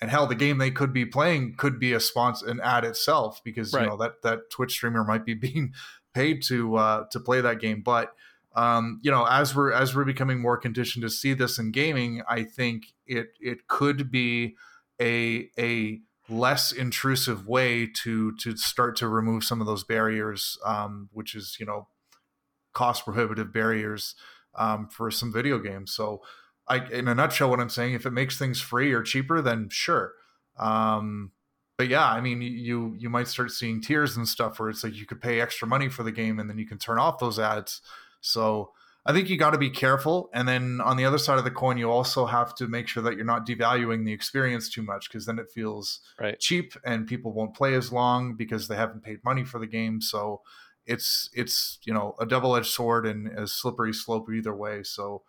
[0.00, 3.40] and hell the game they could be playing could be a sponsor an ad itself
[3.44, 3.82] because Right.
[3.82, 5.72] you know that that twitch streamer might be being
[6.14, 8.14] paid to uh to play that game but
[8.56, 12.22] um, you know, as we're as we're becoming more conditioned to see this in gaming,
[12.28, 14.56] I think it it could be
[15.00, 21.08] a a less intrusive way to to start to remove some of those barriers, um,
[21.12, 21.86] which is you know
[22.72, 24.16] cost prohibitive barriers
[24.56, 25.92] um, for some video games.
[25.92, 26.20] So,
[26.70, 29.68] I in a nutshell, what I'm saying, if it makes things free or cheaper, then
[29.70, 30.14] sure.
[30.58, 31.32] Um,
[31.76, 34.94] but yeah, I mean, you you might start seeing tiers and stuff where it's like
[34.94, 37.38] you could pay extra money for the game and then you can turn off those
[37.38, 37.80] ads.
[38.20, 38.72] So
[39.06, 40.28] I think you got to be careful.
[40.34, 43.02] And then on the other side of the coin, you also have to make sure
[43.02, 46.38] that you're not devaluing the experience too much because then it feels Right.
[46.38, 50.02] cheap and people won't play as long because they haven't paid money for the game.
[50.02, 50.42] So
[50.86, 54.82] it's it's you know a double edged sword and a slippery slope either way.
[54.82, 55.22] So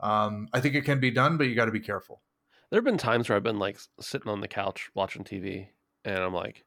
[0.00, 2.22] um, I think it can be done, but you got to be careful.
[2.70, 5.68] There have been times where I've been like sitting on the couch watching TV
[6.04, 6.64] and I'm like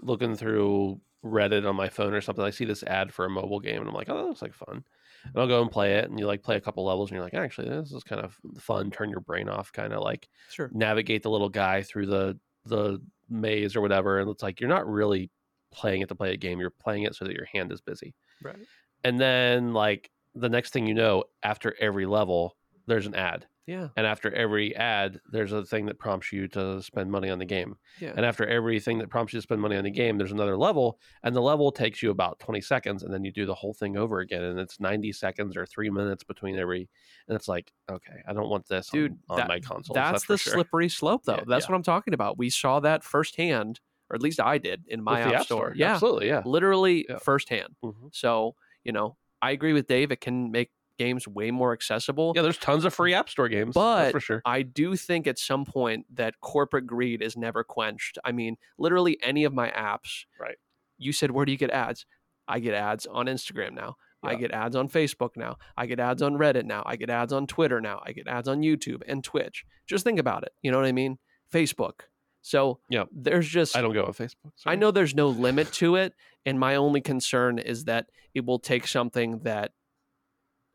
[0.00, 2.44] looking through Reddit on my phone or something.
[2.44, 4.54] I see this ad for a mobile game and I'm like, oh, that looks like
[4.54, 4.84] fun.
[5.24, 7.24] And I'll go and play it and you like play a couple levels and you're
[7.24, 8.90] like, actually, this is kind of fun.
[8.90, 10.70] Turn your brain off, kind of like sure.
[10.72, 14.18] navigate the little guy through the the maze or whatever.
[14.18, 15.30] And it's like you're not really
[15.72, 16.60] playing it to play a game.
[16.60, 18.14] You're playing it so that your hand is busy.
[18.42, 18.56] Right.
[19.04, 23.46] And then like the next thing you know, after every level, there's an ad.
[23.66, 23.88] Yeah.
[23.96, 27.44] And after every ad, there's a thing that prompts you to spend money on the
[27.44, 27.76] game.
[28.00, 28.14] Yeah.
[28.16, 30.98] And after everything that prompts you to spend money on the game, there's another level,
[31.22, 33.96] and the level takes you about 20 seconds, and then you do the whole thing
[33.96, 36.88] over again, and it's 90 seconds or three minutes between every.
[37.28, 39.94] And it's like, okay, I don't want this, on- Dude, on, that- my console.
[39.94, 40.54] That's, for the sure.
[40.54, 41.36] slippery slope, though.
[41.36, 41.70] Yeah, that's yeah.
[41.72, 42.38] what I'm talking about.
[42.38, 43.78] We saw that firsthand,
[44.10, 45.74] or at least I did in my the app, store.
[45.76, 46.42] Yeah, absolutely, yeah.
[46.44, 47.76] literally firsthand.
[47.84, 48.10] Mhm.
[48.12, 50.10] So you know, I agree with Dave.
[50.10, 52.32] It can make games way more accessible.
[52.36, 54.42] Yeah, there's tons of free App Store games, But for sure.
[54.44, 58.18] I do think at some point that corporate greed is never quenched.
[58.24, 60.24] I mean, literally any of my apps.
[60.38, 60.56] Right.
[60.98, 62.04] You said, where do you get ads?
[62.46, 63.96] I get ads on Instagram now.
[64.22, 65.56] I get ads on Facebook now.
[65.78, 66.82] I get ads on Reddit now.
[66.84, 68.02] I get ads on Twitter now.
[68.04, 69.64] I get ads on YouTube and Twitch.
[69.86, 70.52] Just think about it.
[70.60, 71.16] You know what I mean?
[71.50, 72.00] Facebook.
[72.42, 73.04] So Yeah.
[73.12, 74.52] there's just I don't go on Facebook.
[74.66, 76.12] I know there's no limit to it,
[76.44, 79.72] and my only concern is that it will take something that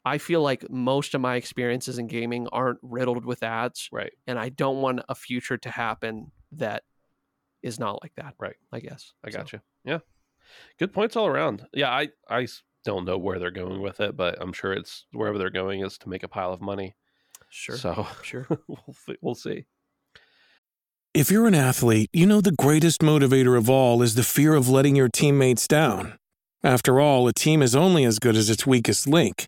[0.05, 4.13] I feel like most of my experiences in gaming aren't riddled with ads, Right.
[4.27, 6.83] and I don't want a future to happen that
[7.63, 8.35] is not like that.
[8.39, 8.55] Right.
[8.71, 9.13] I guess.
[9.23, 9.61] I So, got you.
[9.83, 9.99] Yeah.
[10.77, 11.65] Good points all around.
[11.73, 12.47] Yeah, I, I
[12.83, 15.97] don't know where they're going with it, but I'm sure it's wherever they're going is
[15.99, 16.93] to make a pile of money.
[17.49, 17.75] Sure.
[17.77, 18.45] So Sure.
[18.67, 19.65] we'll we'll see.
[21.15, 24.67] If you're an athlete, you know the greatest motivator of all is the fear of
[24.69, 26.17] letting your teammates down.
[26.63, 29.47] After all, a team is only as good as its weakest link.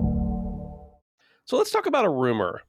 [1.51, 2.61] So let's talk about a rumor.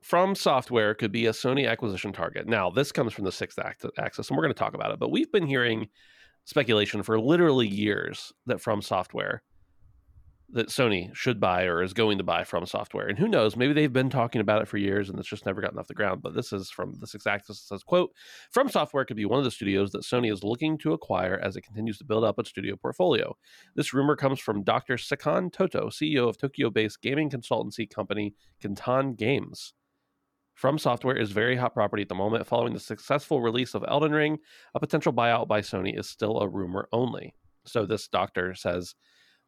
[0.00, 2.46] From Software could be a Sony acquisition target.
[2.46, 5.00] Now, this comes from the sixth axis, and we're going to talk about it.
[5.00, 5.88] But we've been hearing
[6.44, 9.42] speculation for literally years that From Software
[10.52, 13.06] that Sony should buy or is going to buy from software.
[13.06, 15.60] And who knows, maybe they've been talking about it for years and it's just never
[15.60, 16.22] gotten off the ground.
[16.22, 18.12] But this is from the six axis says, quote,
[18.50, 21.56] From Software could be one of the studios that Sony is looking to acquire as
[21.56, 23.36] it continues to build up its studio portfolio.
[23.76, 24.96] This rumor comes from Dr.
[24.96, 29.74] Serkan Toto, CEO of Tokyo-based gaming consultancy company Kantan Games.
[30.54, 32.46] From Software is very hot property at the moment.
[32.46, 34.38] Following the successful release of Elden Ring,
[34.74, 37.34] a potential buyout by Sony is still a rumor only.
[37.64, 38.94] So this doctor says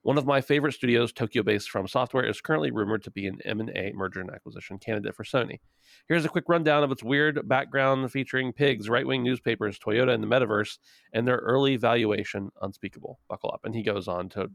[0.02, 3.92] one of my favorite studios, Tokyo-based From Software, is currently rumored to be an M&A
[3.94, 5.60] merger and acquisition candidate for Sony.
[6.08, 10.26] Here's a quick rundown of its weird background featuring pigs, right-wing newspapers, Toyota, and the
[10.26, 10.78] metaverse,
[11.12, 13.20] and their early valuation unspeakable.
[13.28, 13.60] Buckle up.
[13.64, 14.50] And he goes on to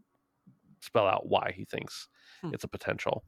[0.81, 2.07] spell out why he thinks
[2.41, 2.53] hmm.
[2.53, 3.23] it's a potential.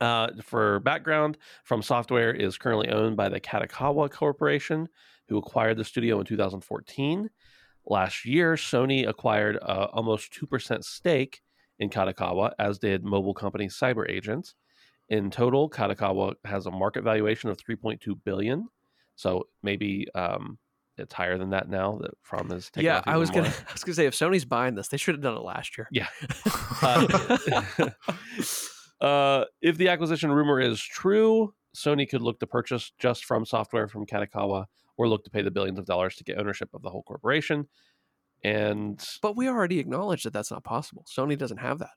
[0.00, 4.88] Uh, for background, From Software is currently owned by the Kadokawa Corporation,
[5.28, 7.30] who acquired the studio in 2014.
[7.86, 11.40] Last year, Sony acquired uh, almost 2% stake
[11.78, 14.54] in Kadokawa, as did mobile company Cyber Agents.
[15.08, 18.68] In total, Kadokawa has a market valuation of 3.2 billion.
[19.16, 20.58] So maybe um,
[21.00, 23.82] it's higher than that now that from is taking yeah i was gonna i was
[23.82, 26.06] gonna say if sony's buying this they should have done it last year yeah
[26.82, 27.88] uh,
[29.00, 33.88] uh, if the acquisition rumor is true sony could look to purchase just from software
[33.88, 34.66] from kadokawa
[34.96, 37.68] or look to pay the billions of dollars to get ownership of the whole corporation.
[38.42, 41.04] And but we already acknowledged that that's not possible.
[41.08, 41.90] Sony doesn't have that.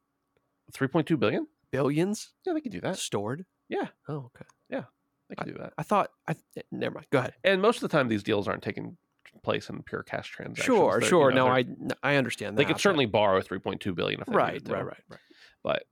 [0.74, 1.48] 3.2 billion?
[1.72, 2.34] Billions?
[2.46, 2.98] Yeah, they can do that.
[2.98, 3.46] Stored?
[3.70, 3.88] Yeah.
[4.08, 4.46] Oh, okay.
[4.70, 4.84] Yeah.
[5.30, 5.74] They can I, do that.
[5.78, 7.08] I thought I eh, never mind.
[7.12, 7.34] Go ahead.
[7.44, 8.98] And most of the time these deals aren't taking
[9.44, 10.66] place in pure cash transactions.
[10.66, 11.30] Sure, they're, sure.
[11.32, 11.66] You know, no, I
[12.04, 12.62] I understand that.
[12.62, 15.20] They could certainly borrow 3.2 billion if they right, right, right, right.
[15.64, 15.84] But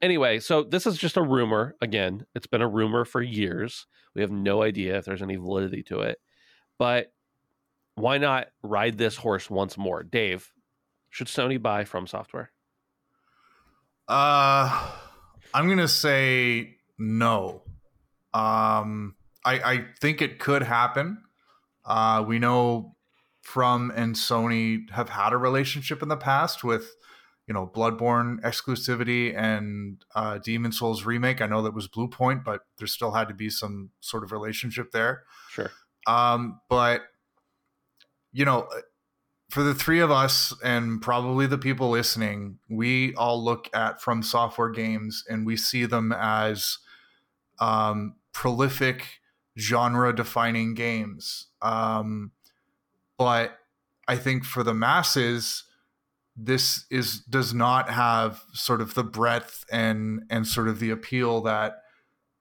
[0.00, 1.76] anyway, so this is just a rumor.
[1.80, 3.86] Again, it's been a rumor for years.
[4.14, 6.18] We have no idea if there's any validity to it.
[6.82, 7.12] But
[7.94, 10.02] why not ride this horse once more?
[10.02, 10.52] Dave,
[11.10, 12.50] should Sony buy from software?
[14.08, 14.90] Uh
[15.54, 17.62] I'm gonna say no.
[18.34, 19.14] Um
[19.44, 21.22] I, I think it could happen.
[21.84, 22.96] Uh we know
[23.42, 26.96] from and Sony have had a relationship in the past with
[27.46, 31.40] you know Bloodborne exclusivity and uh, Demon's Souls remake.
[31.40, 34.90] I know that was Bluepoint, but there still had to be some sort of relationship
[34.90, 35.24] there.
[35.50, 35.70] Sure.
[36.06, 37.02] Um, but
[38.32, 38.68] you know,
[39.50, 44.22] for the three of us and probably the people listening, we all look at from
[44.22, 46.78] software games and we see them as
[47.60, 49.20] um, prolific
[49.58, 51.48] genre defining games.
[51.60, 52.32] Um,
[53.18, 53.58] but
[54.08, 55.64] I think for the masses,
[56.34, 61.42] this is does not have sort of the breadth and and sort of the appeal
[61.42, 61.81] that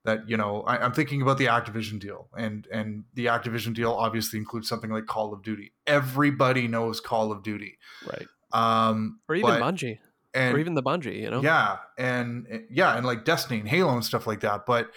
[0.03, 3.91] that you know I, am thinking about the Activision deal, and and the Activision deal
[3.91, 5.73] obviously includes something like Call of Duty.
[5.85, 8.27] Everybody knows Call of Duty, right?
[8.53, 9.99] Um, or even but, Bungie,
[10.33, 11.41] and, or even the Bungie, you know?
[11.41, 14.65] Yeah, and yeah, and like Destiny and Halo and stuff like that.
[14.65, 14.89] But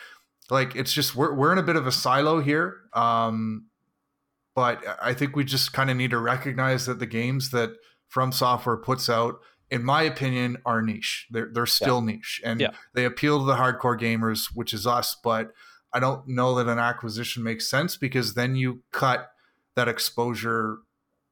[0.51, 2.77] like, it's just we're we're in a bit of a silo here.
[2.93, 3.67] Um,
[4.55, 7.71] but I think we just kind of need to recognize that the games that
[8.09, 9.41] From Software puts out
[9.71, 11.27] in my opinion, are niche.
[11.31, 12.13] They're they're still yeah.
[12.13, 12.71] niche, and yeah.
[12.95, 15.17] they appeal to the hardcore gamers, which is us.
[15.23, 15.53] But
[15.93, 19.31] I don't know that an acquisition makes sense because then you cut
[19.77, 20.79] that exposure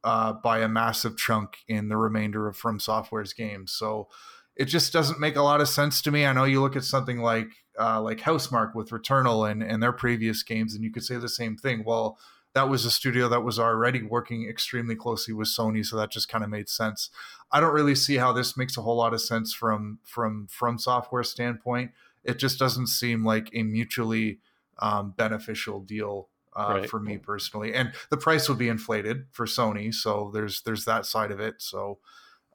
[0.05, 3.73] uh, by a massive chunk in the remainder of From Software's games.
[3.73, 4.09] So
[4.57, 6.27] it just doesn't make a lot of sense to me.
[6.27, 7.49] I know you look at something like
[7.81, 11.29] uh, like Housemarque with Returnal and and their previous games, and you could say the
[11.29, 11.85] same thing.
[11.87, 12.19] Well,
[12.55, 16.29] that was a studio that was already working extremely closely with Sony, so that just
[16.29, 17.11] kind of made sense.
[17.51, 20.79] I don't really see how this makes a whole lot of sense from from from
[20.79, 21.93] software standpoint.
[22.25, 24.41] It just doesn't seem like a mutually
[24.79, 26.91] um, beneficial deal uh, right.
[26.91, 27.75] for me personally.
[27.75, 31.57] And the price would be inflated for Sony, so there's there's that side of it.
[31.59, 31.99] So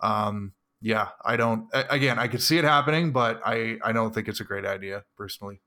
[0.01, 1.69] um, yeah, I don't.
[1.73, 5.03] Again, I could see it happening, but I I don't think it's a great idea
[5.17, 5.61] personally.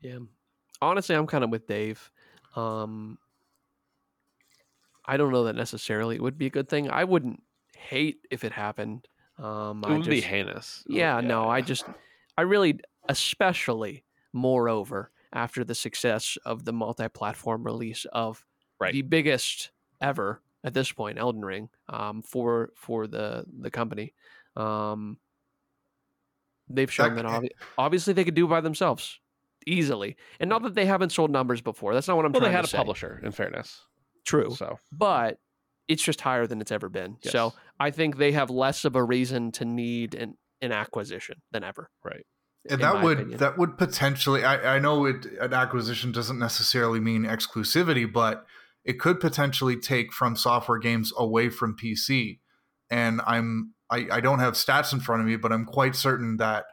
[0.00, 0.18] Yeah,
[0.80, 2.10] honestly, I'm kind of with Dave.
[2.56, 3.18] Um,
[5.04, 6.90] I don't know that necessarily it would be a good thing.
[6.90, 7.42] I wouldn't
[7.76, 9.06] hate if it happened.
[9.38, 10.84] Um, it would be heinous.
[10.86, 11.84] Yeah, yeah, no, I just,
[12.36, 18.44] I really, especially, moreover, after the success of the multi-platform release of
[18.78, 18.92] right.
[18.92, 19.70] the biggest
[20.00, 24.14] ever at this point, Elden Ring, um, for for the the company.
[24.56, 25.18] Um,
[26.68, 29.18] they've shown that, that obvi- obviously they could do it by themselves
[29.70, 30.16] easily.
[30.38, 31.94] And not that they haven't sold numbers before.
[31.94, 32.52] That's not what I'm well, trying to say.
[32.52, 32.76] they had a say.
[32.76, 33.80] publisher, in fairness.
[34.26, 34.54] True.
[34.54, 35.38] So, but
[35.88, 37.16] it's just higher than it's ever been.
[37.22, 37.32] Yes.
[37.32, 41.64] So I think they have less of a reason to need an, an acquisition than
[41.64, 41.90] ever.
[42.04, 42.24] Right.
[42.68, 43.38] And that would opinion.
[43.38, 48.44] that would potentially I, I know it an acquisition doesn't necessarily mean exclusivity, but
[48.84, 52.40] it could potentially take from software games away from PC.
[52.90, 56.36] And I'm I, I don't have stats in front of me, but I'm quite certain
[56.36, 56.66] that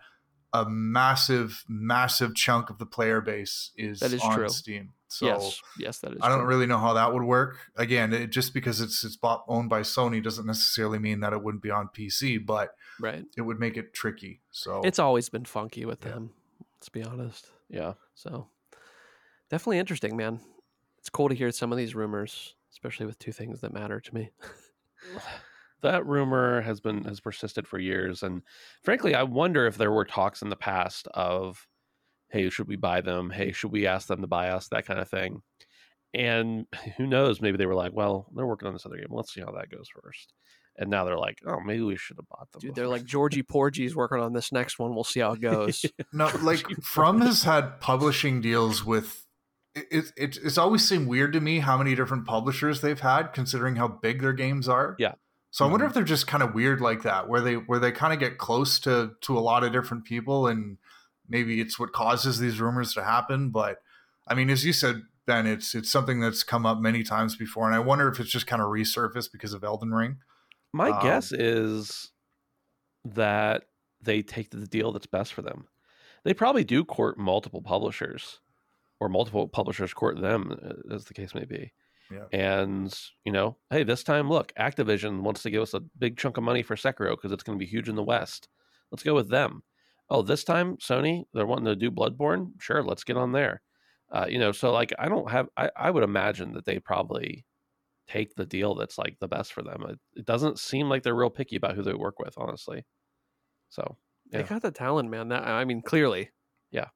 [0.54, 4.50] a massive, massive chunk of the player base is, That is on true.
[4.50, 4.94] Steam.
[5.10, 6.18] So yes, yes, that is.
[6.22, 6.48] I don't true.
[6.48, 7.58] really know how that would work.
[7.78, 11.42] Again, it, just because it's it's bought, owned by Sony doesn't necessarily mean that it
[11.42, 13.24] wouldn't be on PC, but right.
[13.38, 14.42] it would make it tricky.
[14.52, 16.12] So It's always been funky with Yeah.
[16.12, 16.32] them.
[16.76, 17.50] Let's be honest.
[17.70, 17.94] Yeah.
[18.16, 18.48] So
[19.50, 20.42] definitely interesting, man.
[21.00, 24.14] It's cool to hear some of these rumors, especially with two things that matter to
[24.14, 24.32] me.
[25.82, 28.42] that rumor has been has persisted for years and
[28.84, 31.68] frankly i wonder if there were talks in the past of
[32.30, 35.00] hey should we buy them hey should we ask them to buy us that kind
[35.00, 35.42] of thing
[36.14, 36.66] and
[36.98, 39.42] who knows maybe they were like well they're working on this other game let's see
[39.42, 40.34] how that goes first
[40.78, 43.44] and now they're like oh maybe we should have bought them Dude, they're like Georgie
[43.44, 44.94] porgie's working on this next one.
[44.94, 45.86] We'll see how it goes.
[46.14, 49.26] No, like From has had publishing deals with.
[49.76, 53.76] It, it, it's always seemed weird to me how many different publishers they've had, considering
[53.76, 54.96] how big their games are.
[54.98, 55.14] Yeah.
[55.52, 55.88] So I wonder Mhm.
[55.88, 58.38] if they're just kind of weird like that, where they where they kind of get
[58.38, 60.78] close to to a lot of different people, and
[61.28, 63.50] maybe it's what causes these rumors to happen.
[63.50, 63.82] But
[64.28, 67.66] I mean, as you said, Ben, it's it's something that's come up many times before,
[67.66, 70.20] and I wonder if it's just kind of resurfaced because of Elden Ring.
[70.74, 72.12] my um, guess is
[73.06, 73.66] that
[74.02, 75.68] they take the deal that's best for them
[76.24, 78.42] they probably do court multiple publishers
[79.00, 81.74] or multiple publishers court them uh, as the case may be
[82.12, 82.26] Yeah.
[82.32, 86.38] and you know hey this time look activision wants to give us a big chunk
[86.38, 88.48] of money for sekiro because it's going to be huge in the west
[88.92, 89.62] let's go with them
[90.10, 93.62] oh this time sony they're wanting to do bloodborne sure let's get on there
[94.12, 97.46] uh, you know so like i don't have I, I would imagine that they probably
[98.08, 101.14] take the deal that's like the best for them it, it doesn't seem like they're
[101.14, 102.86] real picky about who they work with honestly
[103.70, 103.98] so
[104.32, 105.30] They got the talent, man.
[105.30, 106.32] That I mean, clearly.
[106.72, 106.88] Yeah.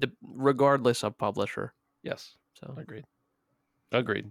[0.00, 1.74] The, regardless of publisher.
[2.02, 3.04] yes So agreed
[3.92, 4.30] agreed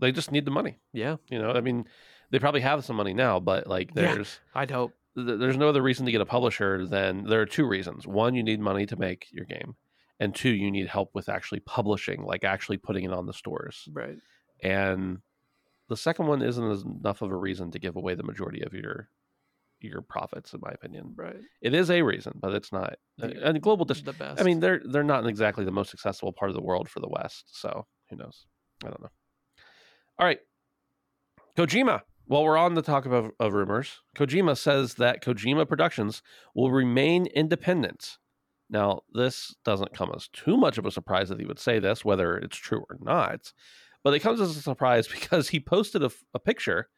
[0.00, 1.84] they just need the money yeah, you know i mean
[2.30, 4.14] they probably have some money now but like Yeah.
[4.14, 4.92] there's I'd hope.
[5.16, 8.06] th- there's no other reason to get a publisher than there are two reasons.
[8.06, 9.76] One, you need money to make your game,
[10.18, 13.88] and two, you need help with actually publishing, like actually putting it on the stores.
[13.92, 14.16] Right.
[14.62, 15.18] And
[15.88, 19.08] the second one isn't enough of a reason to give away the majority of your
[19.80, 21.12] your profits, in my opinion.
[21.14, 21.36] Right.
[21.60, 22.94] It is a reason, but it's not.
[23.20, 24.40] And global, dis- the best.
[24.40, 27.08] I mean, they're they're not exactly the most accessible part of the world for the
[27.08, 27.44] West.
[27.60, 28.46] So who knows?
[28.84, 29.10] I don't know.
[30.18, 30.40] All right,
[31.56, 32.02] Kojima.
[32.26, 36.22] While we're on the talk of, of rumors, Kojima says that Kojima Productions
[36.54, 38.16] will remain independent.
[38.70, 42.02] Now, this doesn't come as too much of a surprise that he would say this,
[42.02, 43.52] whether it's true or not.
[44.02, 46.88] But it comes as a surprise because he posted a, a picture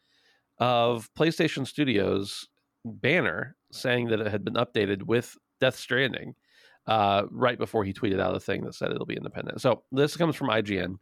[0.58, 2.48] of PlayStation Studios
[2.84, 6.34] banner saying that it had been updated with Death Stranding
[6.86, 9.60] uh, right before he tweeted out a thing that said it'll be independent.
[9.60, 10.96] So this comes from IGN,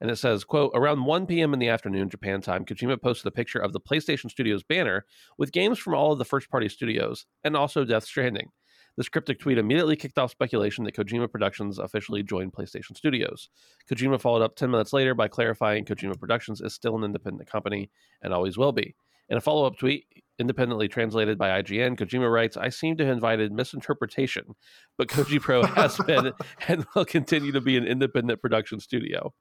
[0.00, 1.52] and it says, "quote Around 1 p.m.
[1.52, 5.04] in the afternoon, Japan time, Kojima posted a picture of the PlayStation Studios banner
[5.38, 8.50] with games from all of the first-party studios and also Death Stranding."
[8.96, 13.48] This cryptic tweet immediately kicked off speculation that Kojima Productions officially joined PlayStation Studios.
[13.90, 17.90] Kojima followed up 10 minutes later by clarifying Kojima Productions is still an independent company
[18.20, 18.94] and always will be.
[19.28, 20.06] In a follow up tweet,
[20.40, 24.56] independently translated by IGN, Kojima writes, I seem to have invited misinterpretation,
[24.98, 26.32] but Koji Pro has been
[26.66, 29.32] and will continue to be an independent production studio.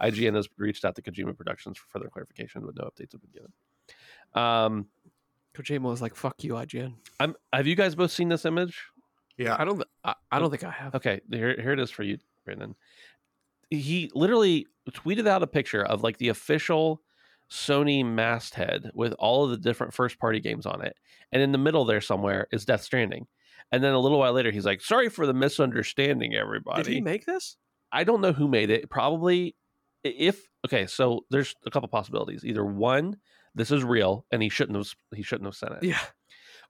[0.00, 3.30] IGN has reached out to Kojima Productions for further clarification, but no updates have been
[3.32, 3.52] given.
[4.34, 4.86] Um,
[5.54, 8.82] Kojima was like, "Fuck you, IGN." I'm, have you guys both seen this image?
[9.36, 9.56] Yeah.
[9.58, 9.82] I don't.
[10.04, 10.94] I, I don't think I have.
[10.94, 12.74] Okay, here, here it is for you, Brandon.
[13.70, 17.02] He literally tweeted out a picture of like the official
[17.50, 20.96] Sony masthead with all of the different first party games on it.
[21.32, 23.26] And in the middle there somewhere is Death Stranding.
[23.72, 26.82] And then a little while later, he's like, sorry for the misunderstanding, everybody.
[26.82, 27.56] Did he make this?
[27.90, 28.90] I don't know who made it.
[28.90, 29.56] Probably
[30.04, 32.44] if okay, so there's a couple possibilities.
[32.44, 33.16] Either one,
[33.54, 35.98] this is real and he shouldn't have he shouldn't have sent it Yeah.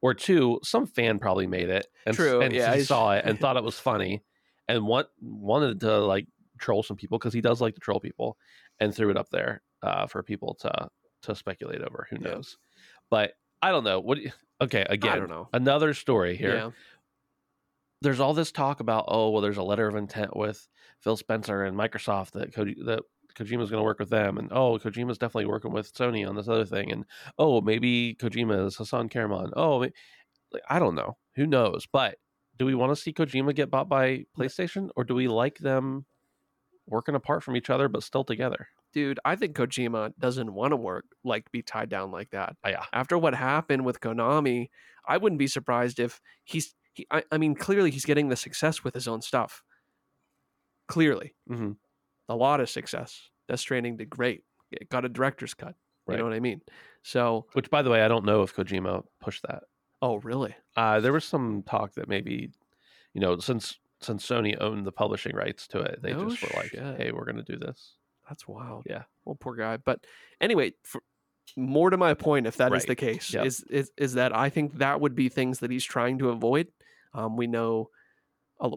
[0.00, 3.38] or two, some fan probably made it and, True, and yeah, he saw it and
[3.40, 4.22] thought it was funny
[4.68, 6.26] and want, wanted to like
[6.58, 8.36] troll some people because he does like to troll people
[8.80, 10.88] and threw it up there uh, for people to
[11.22, 12.06] to speculate over.
[12.10, 12.34] Who Yeah.
[12.34, 12.56] knows?
[13.10, 13.32] But
[13.62, 14.00] I don't know.
[14.00, 14.18] What?
[14.18, 15.48] you- Okay, again, I don't know.
[15.52, 16.54] another story here.
[16.54, 16.70] Yeah.
[18.02, 20.66] There's all this talk about oh well, there's a letter of intent with
[21.00, 23.00] Phil Spencer and Microsoft that Koji, that
[23.34, 26.48] Kojima's going to work with them, and oh Kojima's definitely working with Sony on this
[26.48, 27.04] other thing, and
[27.38, 29.52] oh maybe Kojima is Hassan Karaman.
[29.56, 29.94] Oh, like,
[30.68, 31.16] I don't know.
[31.36, 31.86] Who knows?
[31.90, 32.18] But
[32.56, 36.06] do we want to see Kojima get bought by PlayStation, or do we like them
[36.86, 38.68] working apart from each other but still together?
[38.92, 42.56] Dude, I think Kojima doesn't want to work like be tied down like that.
[42.64, 44.68] Oh, yeah, After what happened with Konami,
[45.06, 48.84] I wouldn't be surprised if he's he, I, I mean, clearly he's getting the success
[48.84, 49.62] with his own stuff.
[50.86, 51.72] Clearly, hmm
[52.28, 53.28] a lot of success.
[53.48, 54.44] Death Stranding did great.
[54.70, 55.74] It got a director's cut.
[56.08, 56.60] You know what I mean?
[57.02, 59.62] So, Which, by the way, I don't know if Kojima pushed that.
[60.02, 60.54] oh, really?
[60.76, 62.50] Uh, there was some talk that maybe,
[63.14, 66.60] you know, since since Sony owned the publishing rights to it, they No just were
[66.60, 66.96] like, shit.
[66.98, 67.94] "Hey, we're going to do this."
[68.28, 68.84] That's wild.
[68.88, 69.04] Yeah.
[69.24, 69.78] Well, poor guy.
[69.78, 70.04] But
[70.42, 71.02] anyway, for,
[71.56, 72.86] more to my point, if that is Right.
[72.88, 73.46] the case, Yep.
[73.46, 76.68] is, is is that I think that would be things that he's trying to avoid.
[77.14, 77.88] Um, we know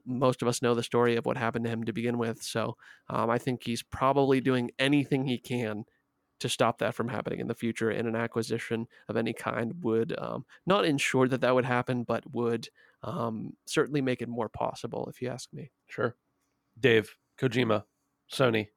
[0.06, 2.76] most of us know the story of what happened to him to begin with, so
[3.10, 5.86] um, I think he's probably doing anything he can
[6.40, 7.90] to stop that from happening in the future.
[7.90, 12.24] And an acquisition of any kind would um, not ensure that that would happen, but
[12.32, 12.70] would
[13.04, 15.72] um, certainly make it more possible, if you ask me.
[15.88, 16.16] Sure.
[16.80, 17.84] Dave, Kojima,
[18.32, 18.68] Sony.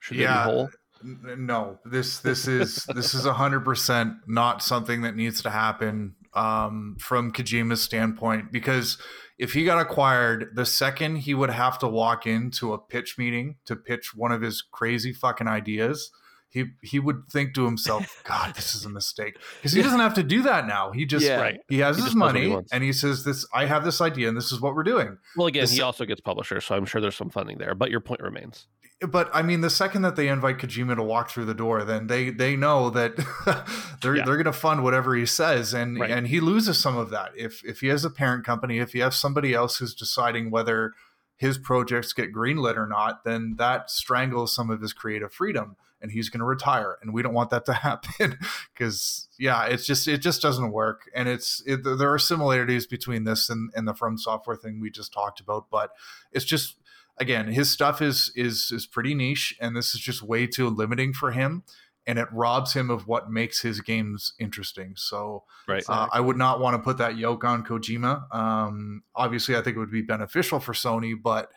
[0.00, 0.44] Should Yeah.
[0.46, 0.68] they be whole?
[1.04, 6.96] N- no this this is this is 100% not something that needs to happen um,
[6.98, 8.98] from kojima's standpoint because
[9.38, 13.56] if he got acquired the second he would have to walk into a pitch meeting
[13.64, 16.10] to pitch one of his crazy fucking ideas
[16.48, 20.14] he he would think to himself god this is a mistake because he doesn't have
[20.14, 21.40] to do that now he just Yeah.
[21.40, 21.60] Right.
[21.68, 23.84] he has He his just does what he money and he says this i have
[23.84, 26.64] this idea and this is what we're doing Well, again, This- he also gets publishers,
[26.64, 27.74] so I'm sure there's some funding there.
[27.74, 28.66] But your point remains.
[29.08, 32.06] But I mean, the second that they invite Kojima to walk through the door, then
[32.06, 33.16] they they know that
[34.02, 34.24] they're Yeah.
[34.24, 36.10] they're going to fund whatever he says, and Right.
[36.10, 39.00] and he loses some of that if if he has a parent company, if he
[39.00, 40.92] has somebody else who's deciding whether
[41.36, 46.12] his projects get greenlit or not, then that strangles some of his creative freedom, and
[46.12, 48.38] he's going to retire, and we don't want that to happen
[48.72, 53.24] because yeah, it's just it just doesn't work, and it's it, there are similarities between
[53.24, 55.90] this and and the From Software thing we just talked about, but
[56.30, 56.76] it's just
[57.18, 61.12] again his stuff is is is pretty niche and this is just way too limiting
[61.12, 61.62] for him
[62.06, 64.94] and it robs him of what makes his games interesting.
[64.96, 65.84] So Right.
[65.88, 68.34] uh, i would not want to put that yoke on kojima.
[68.34, 71.50] Um, obviously i think it would be beneficial for sony but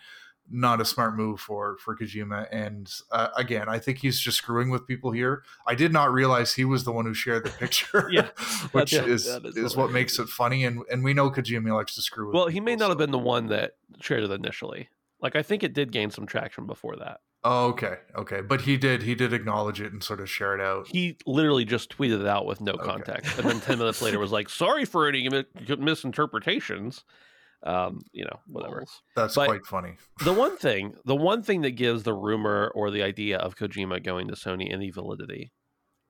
[0.47, 2.47] not a smart move for for kojima.
[2.51, 5.41] And uh, again i think he's just screwing with people here.
[5.65, 8.27] I did not realize he was the one who shared the picture Yeah,
[8.71, 9.25] which that's- is
[9.55, 12.47] is what makes it funny and and we know kojima likes to screw with well,
[12.47, 14.89] he may not have been the one that shared it initially.
[15.25, 17.21] Like, I think it did gain some traction before that.
[17.43, 20.61] Oh, okay, okay, but he did he did acknowledge it and sort of share it
[20.61, 20.85] out.
[20.87, 22.85] He literally just tweeted it out with no Okay.
[22.85, 25.27] context, and then ten minutes later was like, "Sorry for any
[25.79, 27.03] misinterpretations."
[27.63, 28.83] Um, you know, whatever.
[29.15, 29.97] That's But- quite funny.
[30.23, 34.03] the one thing, the one thing that gives the rumor or the idea of Kojima
[34.03, 35.51] going to Sony any validity,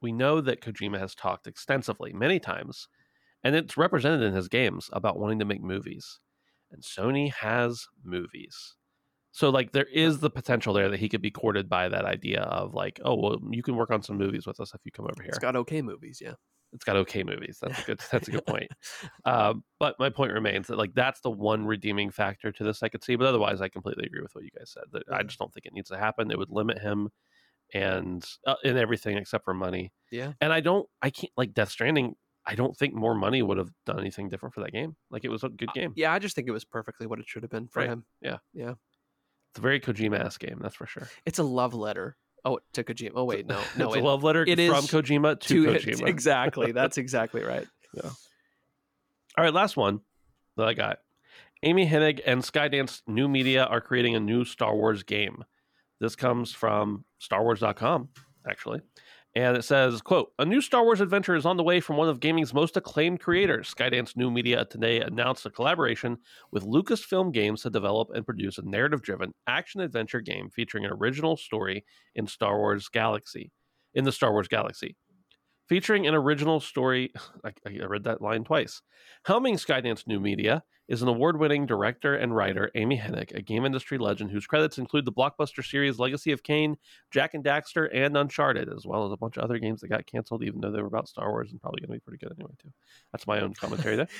[0.01, 2.89] we know that Kojima has talked extensively, many times,
[3.43, 6.19] and it's represented in his games about wanting to make movies.
[6.71, 8.75] And Sony has movies.
[9.35, 12.43] So like there is the potential there that he could be courted by that idea
[12.43, 15.03] of like, oh well, you can work on some movies with us if you come
[15.03, 15.27] over here.
[15.27, 16.35] It's got okay movies, yeah.
[16.71, 17.57] it's got okay movies.
[17.61, 17.99] That's a good.
[18.13, 18.71] That's a good point.
[19.25, 22.87] Um, but my point remains that like that's the one redeeming factor to this I
[22.87, 23.17] could see.
[23.17, 24.83] But otherwise, I completely agree with what you guys said.
[24.93, 26.31] That I just don't think it needs to happen.
[26.31, 27.09] It would limit him
[27.73, 29.91] and uh, in everything except for money.
[30.13, 30.31] Yeah.
[30.39, 30.87] And I don't.
[31.01, 32.15] I can't like Death Stranding.
[32.45, 34.95] I don't think more money would have done anything different for that game.
[35.11, 35.91] Like it was a good game.
[35.97, 37.89] Yeah, I just think it was perfectly what it should have been for Right.
[37.89, 38.05] him.
[38.21, 38.37] Yeah.
[38.53, 38.75] Yeah.
[39.55, 40.59] It's a very Kojima ass game.
[40.61, 41.07] That's for sure.
[41.25, 42.17] It's a love letter.
[42.43, 43.13] Oh, to Kojima.
[43.15, 43.87] Oh wait, no, no.
[43.87, 46.07] it's it- a love letter it from Kojima to, to Kojima.
[46.09, 46.71] exactly.
[46.73, 47.65] That's exactly right.
[47.93, 48.09] Yeah.
[49.37, 50.01] All right, last one
[50.57, 50.99] that I got.
[51.63, 55.45] Amy Hennig and Skydance New Media are creating a new Star Wars game.
[56.01, 58.09] This comes from StarWars.com,
[58.45, 58.81] actually.
[59.37, 62.07] And it says, quote, a new Star Wars adventure is on the way from one
[62.07, 63.73] of gaming's most acclaimed creators.
[63.73, 66.17] Skydance New Media today announced a collaboration
[66.53, 71.83] with Lucasfilm Games to develop and produce a narrative-driven action-adventure game featuring an original story
[72.15, 73.51] in Star Wars Galaxy,
[73.93, 74.95] in the Star Wars Galaxy
[75.67, 77.11] featuring an original story.
[77.45, 78.81] I, I read that line twice.
[79.27, 83.65] Helming Skydance New Media is an award winning director and writer, Amy Hennig, a game
[83.65, 86.77] industry legend whose credits include the blockbuster series Legacy of Kain,
[87.11, 90.05] Jak and Daxter, and Uncharted, as well as a bunch of other games that got
[90.05, 92.35] canceled, even though they were about Star Wars and probably going to be pretty good
[92.37, 92.71] anyway, too.
[93.11, 94.07] That's my own commentary there.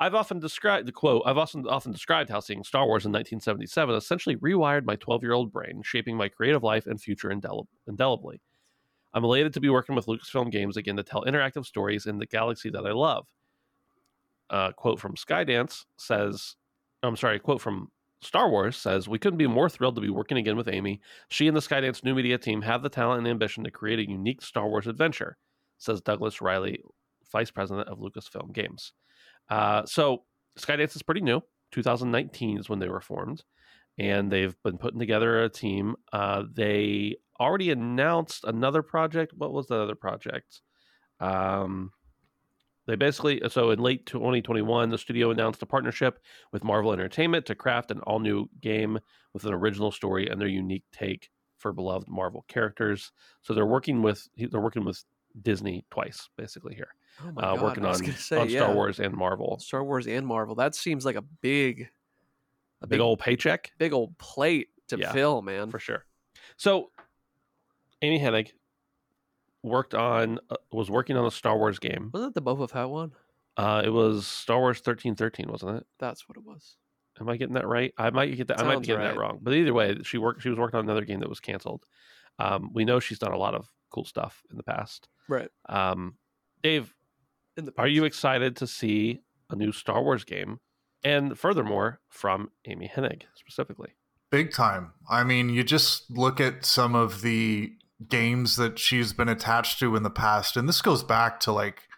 [0.00, 1.22] I've often described the quote.
[1.26, 5.32] I've often often described how seeing Star Wars in 1977 essentially rewired my 12 year
[5.32, 8.40] old brain, shaping my creative life and future indel- indelibly.
[9.14, 12.26] I'm elated to be working with Lucasfilm Games again to tell interactive stories in the
[12.26, 13.26] galaxy that I love.
[14.50, 16.56] Uh, quote from Skydance says,
[17.02, 17.88] I'm sorry, quote from
[18.20, 21.00] Star Wars says, We couldn't be more thrilled to be working again with Amy.
[21.28, 24.10] She and the Skydance new media team have the talent and ambition to create a
[24.10, 25.36] unique Star Wars adventure,
[25.78, 26.80] says Douglas Reilly,
[27.30, 28.92] Vice President of Lucasfilm Games.
[29.48, 30.24] Uh, so
[30.58, 31.40] Skydance is pretty new.
[31.72, 33.44] 2019 is when they were formed,
[33.98, 35.94] and they've been putting together a team.
[36.12, 39.32] Uh, they already announced another project.
[39.36, 40.60] What was the other project?
[41.20, 41.92] Um,
[42.86, 46.20] They basically so in late 2021, the studio announced a partnership
[46.52, 48.98] with Marvel Entertainment to craft an all new game
[49.34, 53.12] with an original story and their unique take for beloved Marvel characters.
[53.42, 55.04] So they're working with they're working with
[55.42, 56.88] Disney twice, basically here,
[57.22, 58.60] Oh uh, God, working on, say, on yeah.
[58.60, 59.58] Star Wars and Marvel.
[59.58, 60.54] Star Wars and Marvel.
[60.54, 61.88] That seems like a big,
[62.80, 65.68] a Big old paycheck big old plate to Yeah, fill, man.
[65.70, 66.06] for sure.
[66.56, 66.90] So
[68.02, 68.52] Amy Hennig
[69.62, 72.10] worked on uh, was working on a Star Wars game.
[72.12, 73.12] Wasn't it the Boba Fett one?
[73.56, 75.86] Uh, it was Star Wars 1313, wasn't it?
[75.98, 76.76] That's what it was.
[77.20, 77.92] Am I getting that right?
[77.98, 78.60] I might get that.
[78.60, 79.14] I might Sounds be getting right.
[79.14, 79.40] that wrong.
[79.42, 80.42] But either way, she worked.
[80.42, 81.84] She was working on another game that was canceled.
[82.38, 85.08] Um, we know she's done a lot of cool stuff in the past.
[85.28, 85.48] Right.
[85.68, 86.14] Um,
[86.62, 86.94] Dave,
[87.56, 90.60] In the are you excited to see a new Star Wars game?
[91.02, 93.94] And furthermore, from Amy Hennig specifically.
[94.30, 94.92] Big time.
[95.10, 97.72] I mean, you just look at some of the
[98.06, 101.88] games that she's been attached to in the past, and this goes back to like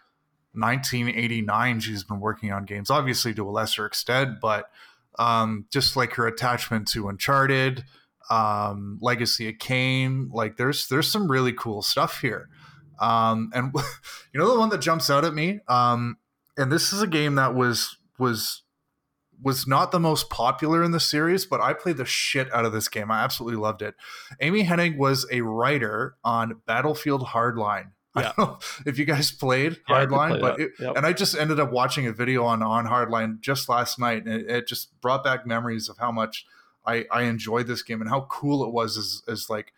[0.53, 1.79] 1989.
[1.79, 4.69] She's been working on games, obviously to a lesser extent, but
[5.19, 7.83] um, just like her attachment to Uncharted,
[8.29, 12.49] um, Legacy of Kain, like there's there's some really cool stuff here.
[12.99, 13.73] Um, and
[14.33, 16.17] you know the one that jumps out at me, um,
[16.57, 18.63] and this is a game that was was
[19.41, 22.73] was not the most popular in the series, but I played the shit out of
[22.73, 23.09] this game.
[23.09, 23.95] I absolutely loved it.
[24.39, 27.91] Amy Hennig was a writer on Battlefield Hardline.
[28.13, 30.93] I don't know if you guys played Yeah, Hardline, play but it, Yep.
[30.97, 34.33] and I just ended up watching a video on on Hardline just last night, and
[34.41, 36.45] it, it just brought back memories of how much
[36.85, 39.71] I I enjoyed this game and how cool it was as as like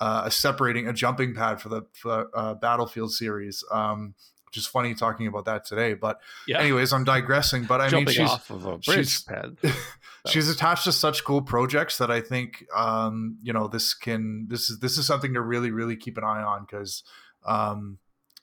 [0.00, 3.64] uh, a separating a jumping pad for the for, uh, Battlefield series.
[3.72, 4.14] Um,
[4.48, 6.58] which is funny talking about that today, but Yeah.
[6.60, 7.64] anyways, I'm digressing.
[7.64, 9.74] But I Jumping mean, she's off of a she's- bridge pad.
[10.26, 14.68] she's attached to such cool projects that I think um, you know this can this
[14.70, 17.02] is this is something to really really keep an eye on because
[17.46, 17.98] um,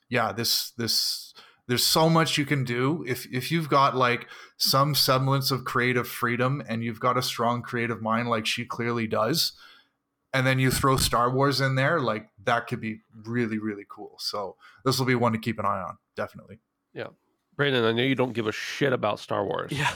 [0.08, 1.34] yeah this this
[1.68, 4.26] there's so much you can do if if you've got like
[4.56, 9.06] some semblance of creative freedom and you've got a strong creative mind like she clearly
[9.06, 9.52] does
[10.36, 14.16] and then you throw Star Wars in there like that could be really really cool
[14.18, 16.58] so this will be one to keep an eye on definitely
[16.94, 17.08] Yeah.
[17.56, 19.72] Brandon, I know you don't give a shit about Star Wars.
[19.72, 19.92] Yeah.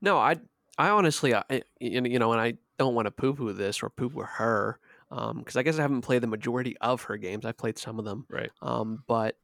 [0.00, 0.36] No, I
[0.76, 3.88] I honestly I I- you know, and I don't want to poo poo this or
[3.90, 4.78] poo poo her,
[5.10, 7.44] um, because I guess I haven't played the majority of her games.
[7.46, 8.50] I've played some of them, Right.
[8.62, 9.38] um, but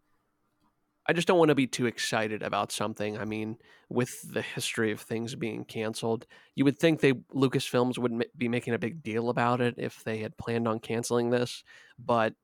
[1.07, 3.18] I just don't want to be too excited about something.
[3.18, 8.12] I mean, with the history of things being canceled, you would think they Lucasfilms would
[8.12, 11.64] ma- be making a big deal about it if they had planned on canceling this,
[11.98, 12.34] but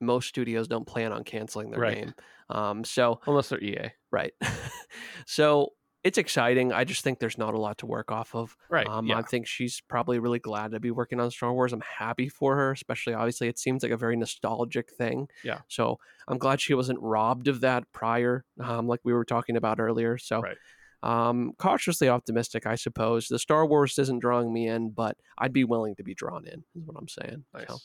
[0.00, 1.96] most studios don't plan on canceling their Right.
[1.96, 2.14] game.
[2.48, 3.90] Um, so Unless they're EA.
[4.10, 4.32] Right.
[5.26, 5.70] so
[6.02, 6.72] it's exciting.
[6.72, 8.56] I just think there's not a lot to work off of.
[8.70, 8.86] Right.
[8.86, 9.18] Um, yeah.
[9.18, 11.72] I think she's probably really glad to be working on Star Wars.
[11.72, 15.28] I'm happy for her, especially obviously it seems like a very nostalgic thing.
[15.44, 15.60] Yeah.
[15.68, 19.78] So I'm glad she wasn't robbed of that prior, um, like we were talking about
[19.78, 20.16] earlier.
[20.16, 20.56] So Right.
[21.02, 23.28] um, cautiously optimistic, I suppose.
[23.28, 26.64] The Star Wars isn't drawing me in, but I'd be willing to be drawn in,
[26.76, 27.44] is what I'm saying.
[27.54, 27.66] Nice.
[27.68, 27.76] So,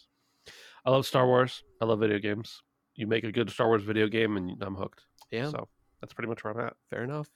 [0.86, 1.64] I love Star Wars.
[1.82, 2.62] I love video games.
[2.96, 5.02] You make a good Star Wars video game, and I'm hooked.
[5.32, 5.68] yeah, So
[6.00, 6.76] that's pretty much where I'm at.
[6.90, 7.28] fair enough.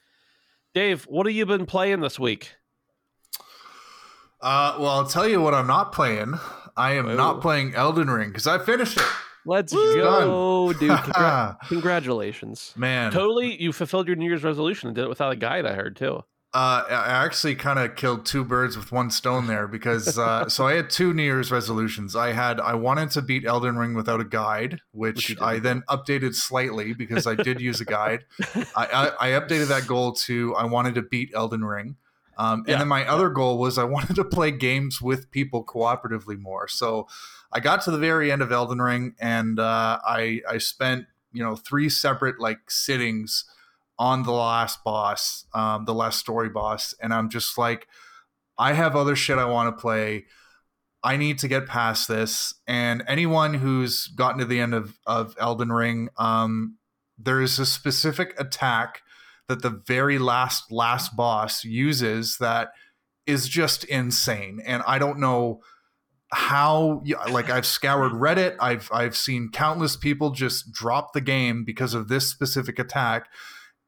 [0.74, 2.54] Dave, what have you been playing this week?
[4.40, 6.34] Uh, well, I'll tell you what I'm not playing.
[6.76, 7.14] I am Whoa.
[7.16, 9.04] not playing Elden Ring because I finished it.
[9.44, 9.94] Let's Woo!
[9.94, 10.90] go, dude.
[10.90, 12.72] Congra- congratulations.
[12.76, 15.66] Man, Totally, you fulfilled your New Year's resolution and did it without a guide.
[15.66, 16.22] I heard too.
[16.52, 20.66] Uh, I actually kind of killed two birds with one stone there because uh, so
[20.66, 22.16] I had two New Year's resolutions.
[22.16, 25.82] I had I wanted to beat Elden Ring without a guide, Which which I then
[25.88, 28.24] updated slightly because I did use a guide.
[28.76, 31.96] I, I, I updated that goal to I wanted to beat Elden Ring.
[32.36, 35.64] Um, and Yeah, then my other goal was I wanted to play games with people
[35.64, 36.66] cooperatively more.
[36.66, 37.06] So
[37.52, 41.44] I got to the very end of Elden Ring and uh, I I spent you
[41.44, 43.44] know three separate like sittings
[44.00, 47.86] on the last boss, um, the last story boss, and I'm just like,
[48.58, 50.24] I have other shit I want to play.
[51.04, 52.54] I need to get past this.
[52.66, 56.78] And anyone who's gotten to the end of, of Elden Ring, um,
[57.18, 59.02] there is a specific attack
[59.48, 62.70] that the very last last boss uses that
[63.26, 64.60] is just insane.
[64.64, 65.60] And I don't know
[66.32, 71.92] how like I've scoured Reddit, I've I've seen countless people just drop the game because
[71.92, 73.28] of this specific attack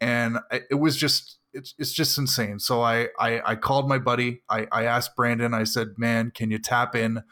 [0.02, 0.38] and
[0.68, 2.58] it was just it's, it's just insane.
[2.58, 4.42] So I, I i called my buddy.
[4.48, 5.54] I, I asked brandon.
[5.54, 7.22] I said man can you tap in?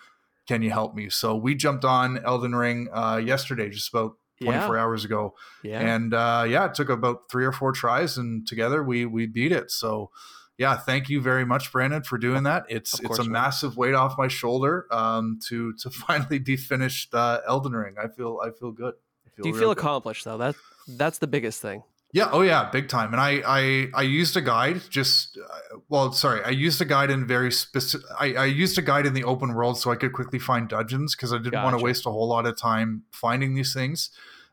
[0.46, 1.10] Can you help me?
[1.10, 5.34] So we jumped on elden ring uh, yesterday just about 24 hours ago.
[5.62, 5.80] Yeah.
[5.80, 9.52] and uh, yeah it took about three or four tries and together we we beat
[9.52, 9.70] it.
[9.70, 10.10] So
[10.56, 12.66] yeah thank you very much brandon for doing that.
[12.68, 17.40] It's it's a massive weight off my shoulder um to to finally be finished uh
[17.48, 17.96] elden ring.
[18.00, 18.94] I feel i feel good.
[19.26, 19.78] I Do you feel good.
[19.78, 20.38] accomplished though?
[20.38, 20.54] That
[20.86, 21.82] that's the biggest thing.
[22.12, 23.12] Yeah, oh yeah, big time.
[23.12, 27.10] And I I I used a guide just uh, well, sorry, I used a guide
[27.10, 28.06] in very specific.
[28.18, 31.14] I, I used a guide in the open world so I could quickly find dungeons
[31.14, 34.10] because I didn't want to waste a whole lot of time finding these things.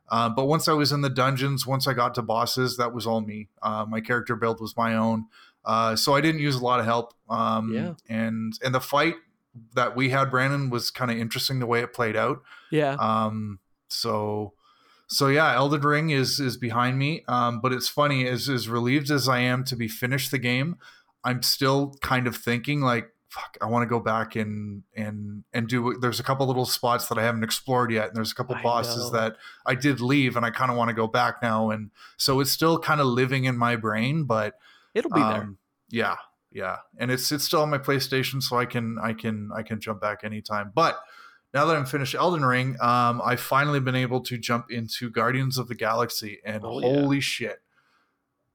[0.09, 3.05] Uh, but once I was in the dungeons, once I got to bosses, that was
[3.05, 3.49] all me.
[3.61, 5.25] Uh, my character build was my own,
[5.65, 7.13] uh, so I didn't use a lot of help.
[7.29, 7.93] Um, Yeah.
[8.07, 9.15] And and the fight
[9.73, 12.41] that we had, Brandon, was kind of interesting the way it played out.
[12.71, 12.93] Yeah.
[12.99, 14.53] Um, so,
[15.07, 17.23] so yeah, Elden Ring is is behind me.
[17.27, 20.77] Um, but it's funny as as relieved as I am to be finished the game,
[21.23, 25.67] I'm still kind of thinking like, fuck, I want to go back and and and
[25.67, 25.97] do.
[25.99, 28.61] There's a couple little spots that I haven't explored yet, and there's a couple I
[28.61, 29.17] bosses know.
[29.17, 31.69] that I did leave, and I kind of want to go back now.
[31.69, 34.55] And so it's still kind of living in my brain, but
[34.93, 35.41] It'll be there.
[35.41, 35.57] um,
[35.89, 36.15] Yeah,
[36.51, 39.79] yeah, and it's it's still on my PlayStation, so I can I can I can
[39.79, 40.71] jump back anytime.
[40.73, 40.99] But
[41.53, 45.57] now that I'm finished Elden Ring, um, I've finally been able to jump into Guardians
[45.57, 46.87] of the Galaxy, and Oh, yeah.
[46.87, 47.59] holy shit,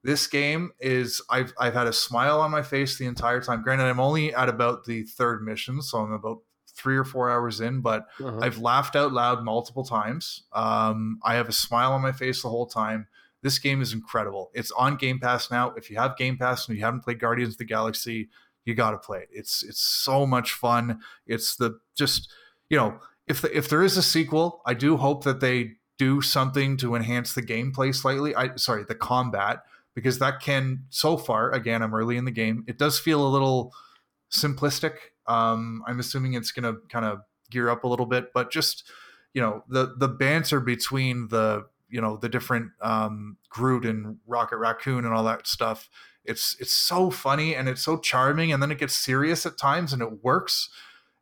[0.05, 3.62] this game is I've I've had a smile on my face the entire time.
[3.62, 6.38] Granted, I'm only at about the third mission, so I'm about
[6.74, 8.38] three or four hours in, but Uh-huh.
[8.40, 10.45] I've laughed out loud multiple times.
[10.53, 13.07] Um, I have a smile on my face the whole time.
[13.43, 14.51] This game is incredible.
[14.55, 15.72] It's on Game Pass now.
[15.72, 18.28] If you have Game Pass and you haven't played Guardians of the Galaxy,
[18.64, 19.28] you got to play it.
[19.32, 21.01] It's it's so much fun.
[21.26, 22.32] It's the just
[22.72, 22.98] you know
[23.28, 26.96] if the, if there is a sequel, I do hope that they do something to
[26.96, 28.34] enhance the gameplay slightly.
[28.34, 29.62] I sorry, the combat
[29.94, 32.64] because that can so far again I'm early in the game.
[32.66, 33.74] It does feel a little
[34.32, 34.94] simplistic.
[35.26, 37.20] Um, I'm assuming it's going to kind of
[37.50, 38.90] gear up a little bit, but just
[39.34, 44.56] you know the the banter between the you know the different um, Groot and Rocket
[44.56, 45.90] Raccoon and all that stuff.
[46.24, 49.92] It's it's so funny and it's so charming, and then it gets serious at times,
[49.92, 50.70] and it works.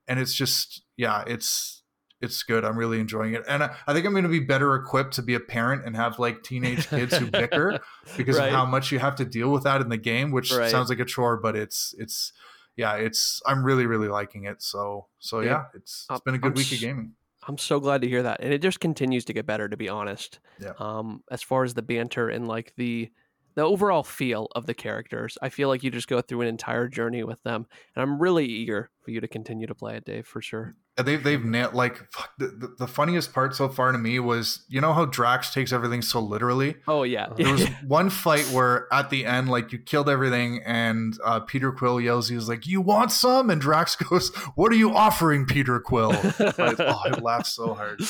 [0.08, 1.82] And it's just yeah, it's
[2.20, 2.64] it's good.
[2.66, 5.22] I'm really enjoying it, and I, I think I'm going to be better equipped to
[5.22, 7.80] be a parent and have like teenage kids who bicker
[8.18, 8.48] because Right.
[8.48, 10.70] of how much you have to deal with that in the game, which Right.
[10.70, 12.32] sounds like a chore, but it's it's
[12.76, 14.60] yeah, it's I'm really really liking it.
[14.62, 15.48] So so Yeah.
[15.50, 17.14] yeah, it's it's been a good I'm week of gaming.
[17.48, 19.66] I'm so glad to hear that, and it just continues to get better.
[19.66, 20.72] To be honest, Yeah.
[20.78, 23.10] Um, as far as the banter and like the
[23.54, 26.86] the overall feel of the characters, I feel like you just go through an entire
[26.86, 30.26] journey with them, and I'm really eager for you to continue to play it, Dave,
[30.26, 30.76] for sure.
[31.00, 34.18] And they've they've nailed like fuck, the, the, the funniest part so far to me
[34.20, 36.76] was you know how Drax takes everything so literally.
[36.86, 41.14] Oh yeah, There was one fight where at the end, like you killed everything, and
[41.24, 44.76] uh, Peter Quill yells, "He was like, you want some?" And Drax goes, "What are
[44.76, 46.34] you offering, Peter Quill?" I,
[46.78, 48.00] oh, I laughed so hard.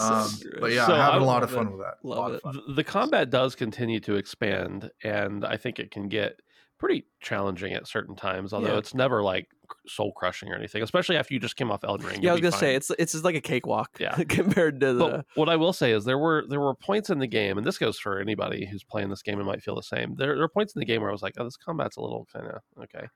[0.00, 0.30] Um,
[0.60, 1.70] but yeah, So having I a lot of fun it.
[1.72, 1.94] with that.
[2.02, 2.40] Love it.
[2.44, 6.40] of the combat does continue to expand and i think it can get
[6.78, 8.78] pretty challenging at certain times although Yeah.
[8.78, 9.48] it's never like
[9.86, 12.30] soul crushing or anything especially after you just came off Elden Ring yeah.
[12.30, 14.14] I was gonna say it's it's just like a cakewalk, Yeah.
[14.28, 14.98] compared to the.
[15.08, 17.66] but what I will say is there were there were points in the game, and
[17.66, 20.14] this goes for anybody who's playing this game and might feel the same.
[20.16, 22.00] There, there were points in the game where I was like, "Oh, this combat's a
[22.00, 23.06] little kind of okay,"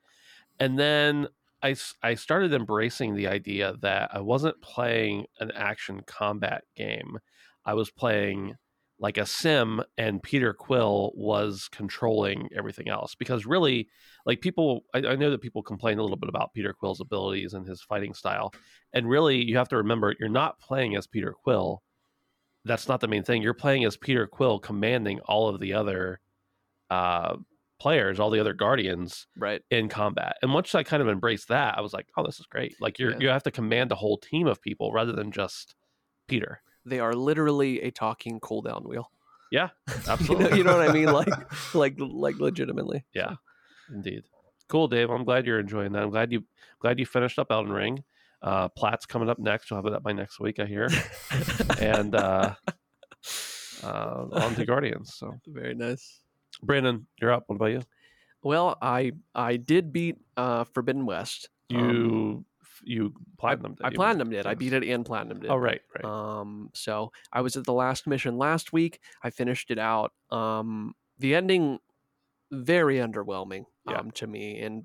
[0.61, 1.28] and then
[1.62, 7.18] I I started embracing the idea that I wasn't playing an action combat game.
[7.64, 8.57] I was playing
[9.03, 13.16] like a sim, and Peter Quill was controlling everything else.
[13.16, 13.88] Because really,
[14.24, 17.53] like people, I, I know that people complain a little bit about Peter Quill's abilities
[17.53, 18.55] and his fighting style,
[18.94, 21.82] and really, you have to remember you're not playing as Peter Quill.
[22.64, 23.42] That's not the main thing.
[23.42, 26.20] You're playing as Peter Quill, commanding all of the other
[26.90, 27.34] uh,
[27.80, 29.61] players, all the other guardians right.
[29.68, 30.36] in combat.
[30.42, 33.00] And once I kind of embraced that, I was like, "Oh, this is great!" Like
[33.00, 33.16] you're Yeah.
[33.18, 35.74] you have to command a whole team of people rather than just
[36.28, 36.62] Peter.
[36.85, 39.11] They are literally a talking cooldown wheel.
[39.51, 40.51] Yeah, You absolutely.
[40.51, 41.12] know, you know what I mean?
[41.12, 41.28] Like,
[41.74, 43.05] like, like, legitimately.
[43.14, 43.35] Yeah,
[43.93, 44.24] indeed.
[44.68, 45.11] Cool, Dave.
[45.11, 46.03] I'm glad you're enjoying that.
[46.03, 46.45] I'm glad you
[46.80, 48.03] glad you finished up Elden Ring.
[48.41, 49.70] Uh, Plat's coming up next.
[49.70, 50.89] You'll have it up by next week, I hear.
[51.78, 52.55] and uh,
[53.85, 55.14] uh, on to Guardians.
[55.14, 56.20] So, Very nice.
[56.62, 57.45] Brandon, you're up.
[57.47, 57.83] What about you?
[58.43, 61.49] Well, I I did beat uh, Forbidden West.
[61.68, 62.45] You Um,
[62.85, 63.85] you platinumed it.
[63.85, 64.47] I you platinumed it.
[64.47, 65.51] I beat it and platinum did.
[65.51, 66.05] Oh, right, right.
[66.05, 69.01] Um, so I was at the last mission last week.
[69.22, 70.12] I finished it out.
[70.30, 71.78] Um, the ending
[72.51, 73.99] very underwhelming Yeah.
[73.99, 74.61] um, to me.
[74.61, 74.85] And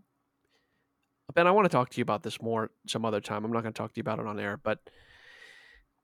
[1.33, 3.43] Ben, I want to talk to you about this more some other time.
[3.43, 4.79] I'm not going to talk to you about it on air, but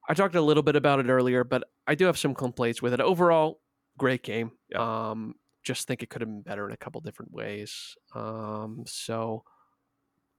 [0.09, 1.43] I talked a little bit about it earlier.
[1.43, 2.99] But I do have some complaints with it.
[2.99, 3.61] Overall,
[3.97, 4.51] great game.
[4.75, 7.95] Um, just think it could have been better in a couple different ways.
[8.13, 9.45] Um, so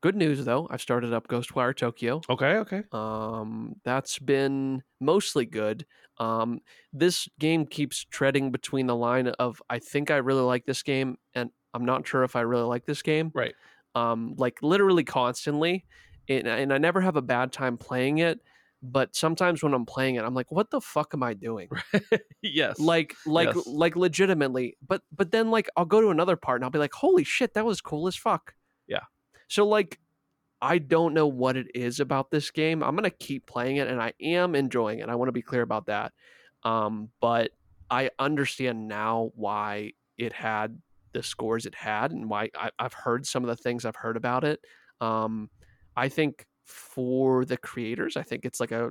[0.04, 0.68] good news though.
[0.70, 2.20] I've started up Ghostwire Tokyo.
[2.28, 2.82] okay, okay.
[2.92, 5.86] Um, that's been mostly good.
[6.18, 6.60] Um,
[6.92, 11.16] this game keeps treading between the line of I think I really like this game
[11.34, 13.32] and I'm not sure if I really like this game.
[13.34, 13.54] Right.
[13.94, 15.86] Um, like literally constantly,
[16.28, 18.40] and, and I never have a bad time playing it.
[18.82, 21.68] but sometimes when I'm playing it, I'm like, what the fuck am I doing?
[22.42, 22.78] yes.
[22.78, 23.66] Like, like, Yes.
[23.66, 24.76] like, legitimately.
[24.86, 27.54] But, but then like I'll go to another part and I'll be like, holy shit,
[27.54, 28.52] that was cool as fuck.
[29.48, 29.98] So like,
[30.60, 32.82] I don't know what it is about this game.
[32.82, 35.08] I'm gonna keep playing it, and I am enjoying it.
[35.08, 36.12] I want to be clear about that.
[36.62, 37.50] Um, but
[37.90, 40.80] I understand now why it had
[41.12, 44.16] the scores it had, and why I, I've heard some of the things I've heard
[44.16, 44.60] about it.
[45.00, 45.50] Um,
[45.96, 48.90] I think for the creators, I think it's like a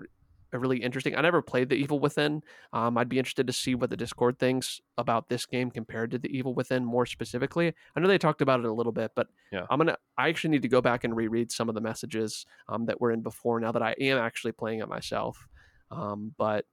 [0.59, 1.15] really interesting.
[1.15, 2.41] I never played the Evil Within.
[2.73, 6.17] Um, I'd be interested to see what the Discord thinks about this game compared to
[6.19, 7.73] the Evil Within more specifically.
[7.95, 9.65] I know they talked about it a little bit, but Yeah.
[9.69, 9.97] I'm gonna.
[10.17, 13.11] I actually need to go back and reread some of the messages um, that were
[13.11, 13.59] in before.
[13.59, 15.47] Now that I am actually playing it myself,
[15.91, 16.65] um, but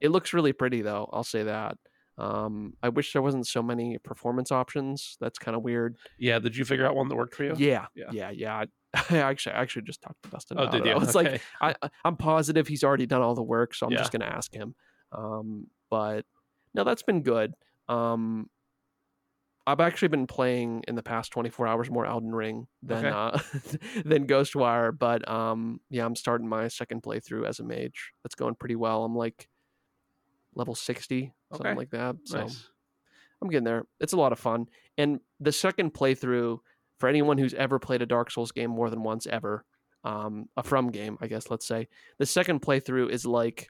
[0.00, 1.08] it looks really pretty though.
[1.12, 1.76] I'll say that.
[2.16, 5.16] Um, I wish there wasn't so many performance options.
[5.20, 5.96] That's kind of weird.
[6.18, 6.38] yeah.
[6.38, 7.54] Did you figure out one that worked for you?
[7.56, 8.04] Yeah, Yeah.
[8.12, 8.64] yeah, yeah.
[9.10, 10.58] I, actually, I actually just talked to Dustin.
[10.58, 10.86] Oh, about did it.
[10.88, 10.94] you?
[10.94, 11.40] I was like, Okay.
[11.60, 13.98] I, I- I'm positive he's already done all the work, so I'm Yeah.
[13.98, 14.74] just gonna ask him.
[15.12, 16.24] Um, but
[16.74, 17.54] no, that's been good.
[17.88, 18.48] Um,
[19.66, 23.08] I've actually been playing in the past 24 hours more Elden Ring than Okay.
[23.08, 23.38] uh,
[24.04, 28.12] than Ghostwire, but um, yeah, I'm starting my second playthrough as a mage.
[28.22, 29.04] That's going pretty well.
[29.04, 29.48] I'm like
[30.54, 32.16] level 60, something like that.
[32.24, 32.68] So nice.
[33.40, 33.86] I'm getting there.
[34.00, 34.66] It's a lot of fun.
[34.98, 36.58] And the second playthrough,
[36.98, 39.64] for anyone who's ever played a Dark Souls game more than once ever,
[40.04, 41.88] um, a From game, I guess, let's say,
[42.18, 43.68] the second playthrough is like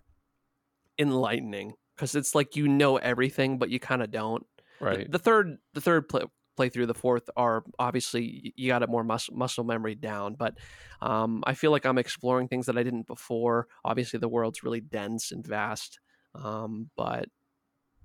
[0.98, 4.44] enlightening because it's like you know everything, but you kind of don't.
[4.80, 5.10] The- Right.
[5.10, 6.22] The, third, the third play,
[6.58, 10.58] playthrough, the fourth are obviously you got it more mus- muscle memory down, but
[11.00, 13.68] um, I feel like I'm exploring things that I didn't before.
[13.84, 16.00] Obviously, the world's really dense and vast,
[16.34, 17.26] um, but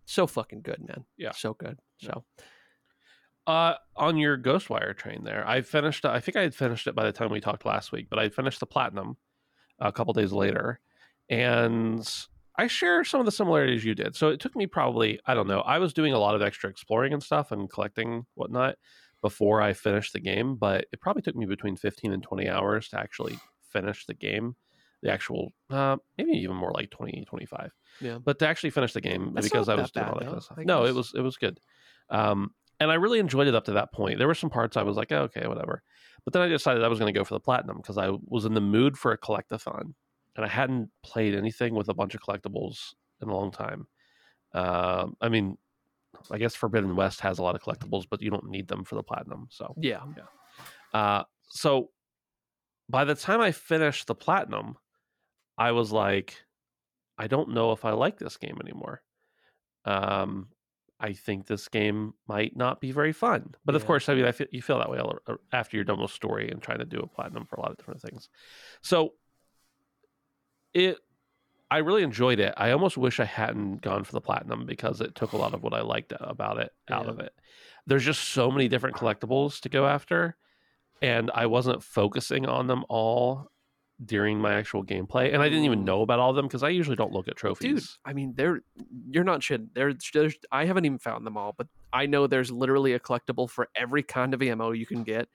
[0.06, 1.06] so fucking good, man.
[1.18, 1.32] Yeah.
[1.32, 1.80] so good.
[1.98, 2.24] So
[3.50, 6.06] Uh, on your Ghostwire train there, I finished.
[6.06, 8.30] I think I had finished it by the time we talked last week, but I
[8.30, 9.18] finished the platinum
[9.80, 10.80] a couple days later,
[11.30, 12.08] and
[12.56, 14.16] I share some of the similarities you did.
[14.16, 16.70] So it took me probably, I don't know, I was doing a lot of extra
[16.70, 18.76] exploring and stuff and collecting whatnot
[19.20, 22.90] before I finished the game, but it probably took me between 15 and 20 hours
[22.90, 24.58] to actually finish the game.
[25.02, 27.72] The actual, uh, maybe even more like 20, 25.
[28.00, 28.20] Yeah.
[28.24, 30.44] But to actually finish the game That's because I was doing all that kind of
[30.44, 30.60] stuff.
[30.60, 31.60] No, it was it was good.
[32.12, 34.18] Um, and I really enjoyed it up to that point.
[34.18, 35.84] There were some parts I was like, oh, okay, whatever.
[36.24, 38.46] But then I decided I was going to go for the platinum because I was
[38.46, 39.94] in the mood for a collectathon,
[40.36, 43.88] and I hadn't played anything with a bunch of collectibles in a long time.
[44.54, 45.58] Um, I mean,
[46.32, 48.96] I guess Forbidden West has a lot of collectibles, but you don't need them for
[48.96, 49.48] the platinum.
[49.50, 50.02] So, yeah,
[50.94, 51.90] uh, so
[52.90, 54.76] by the time I finished the platinum,
[55.58, 56.36] I was like,
[57.18, 59.02] I don't know if I like this game anymore.
[59.86, 60.48] Um,
[61.00, 63.56] I think this game might not be very fun.
[63.64, 65.18] But of course, I mean, I feel, you feel that way all,
[65.54, 67.78] after you're done with story and trying to do a platinum for a lot of
[67.78, 68.30] different things.
[68.82, 69.14] So
[70.74, 70.98] it,
[71.72, 72.54] I really enjoyed it.
[72.58, 75.64] I almost wish I hadn't gone for the platinum because it took a lot of
[75.64, 77.12] what I liked about it out Yeah.
[77.12, 77.34] of it.
[77.88, 80.36] There's just so many different collectibles to go after,
[81.02, 83.52] and I wasn't focusing on them all
[84.06, 86.70] during my actual gameplay, and I didn't even know about all of them because I
[86.70, 87.38] usually don't look at dude.
[87.38, 88.00] trophies.
[88.06, 88.62] I mean, they're
[89.10, 89.74] you're not shit.
[89.74, 93.50] There's, there's I haven't even found them all, but I know there's literally a collectible
[93.50, 95.28] for every kind of ammo you can get.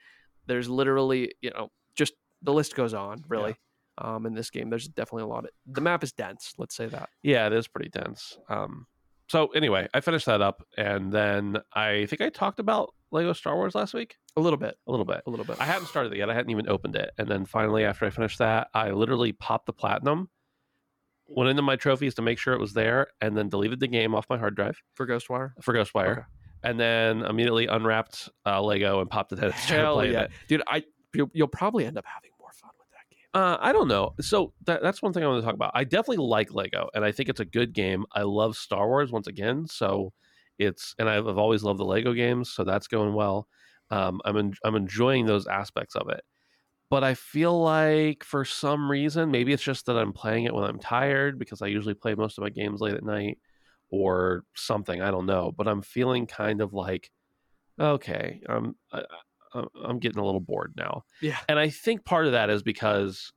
[0.46, 3.24] There's literally, you know, just the list goes on.
[3.28, 3.56] Really,
[3.98, 5.44] um, in this game, there's definitely a lot.
[5.44, 6.54] Of, the map is dense.
[6.56, 7.10] Let's say that.
[7.22, 8.38] Yeah, it is pretty dense.
[8.48, 8.86] Um,
[9.28, 13.54] so anyway, I finished that up, and then I think I talked about Lego Star
[13.56, 14.76] Wars last week A little bit.
[14.86, 15.22] a little bit.
[15.26, 15.56] A little bit.
[15.60, 16.28] I hadn't started it yet.
[16.28, 17.12] I hadn't even opened it.
[17.16, 20.28] And then finally, after I finished that, I literally popped the platinum,
[21.26, 24.14] went into my trophies to make sure it was there, and then deleted the game
[24.14, 25.52] off my hard drive for Ghostwire.
[25.62, 26.12] for Ghostwire.
[26.12, 26.20] Okay.
[26.64, 30.30] And then immediately unwrapped uh, Lego and popped it in Hell yeah, it.
[30.48, 30.62] dude!
[30.66, 30.82] I
[31.14, 33.28] you'll, you'll probably end up having more fun with that game.
[33.34, 34.14] Uh, I don't know.
[34.22, 35.72] So that, that's one thing I want to talk about.
[35.74, 38.06] I definitely like Lego, and I think it's a good game.
[38.12, 40.12] I love Star Wars once again, so
[40.59, 43.48] it's and I've, I've always loved the Lego games, so that's going well.
[43.90, 46.22] Um, I'm en- I'm enjoying those aspects of it,
[46.90, 50.64] but I feel like for some reason, maybe it's just that I'm playing it when
[50.64, 53.38] I'm tired because I usually play most of my games late at night
[53.90, 55.02] or something.
[55.02, 57.11] I don't know, but I'm feeling kind of like
[57.78, 59.00] okay, I'm I,
[59.55, 61.05] I- I'm getting a little bored now.
[61.22, 61.38] Yeah.
[61.48, 63.32] And I think part of that is because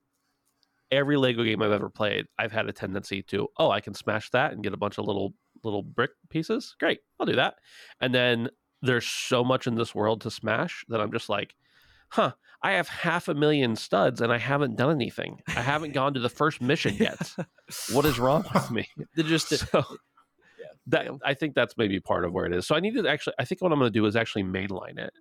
[0.91, 4.29] every Lego game I've ever played, I've had a tendency to, oh, I can smash
[4.31, 5.33] that and get a bunch of little
[5.63, 6.75] little brick pieces.
[6.79, 7.55] Great, I'll do that.
[8.01, 8.49] And then
[8.81, 11.55] there's so much in this world to smash that I'm just like,
[12.09, 15.41] huh, I have half a million studs and I haven't done anything.
[15.47, 17.33] I haven't gone to the first mission yet.
[17.91, 18.87] what is wrong with me?
[19.15, 19.83] They're just So uh,
[20.87, 21.07] that.
[21.23, 22.65] I think that's maybe part of where it is.
[22.65, 24.97] So I need to actually I think what I'm going to do is actually mainline
[24.97, 25.13] it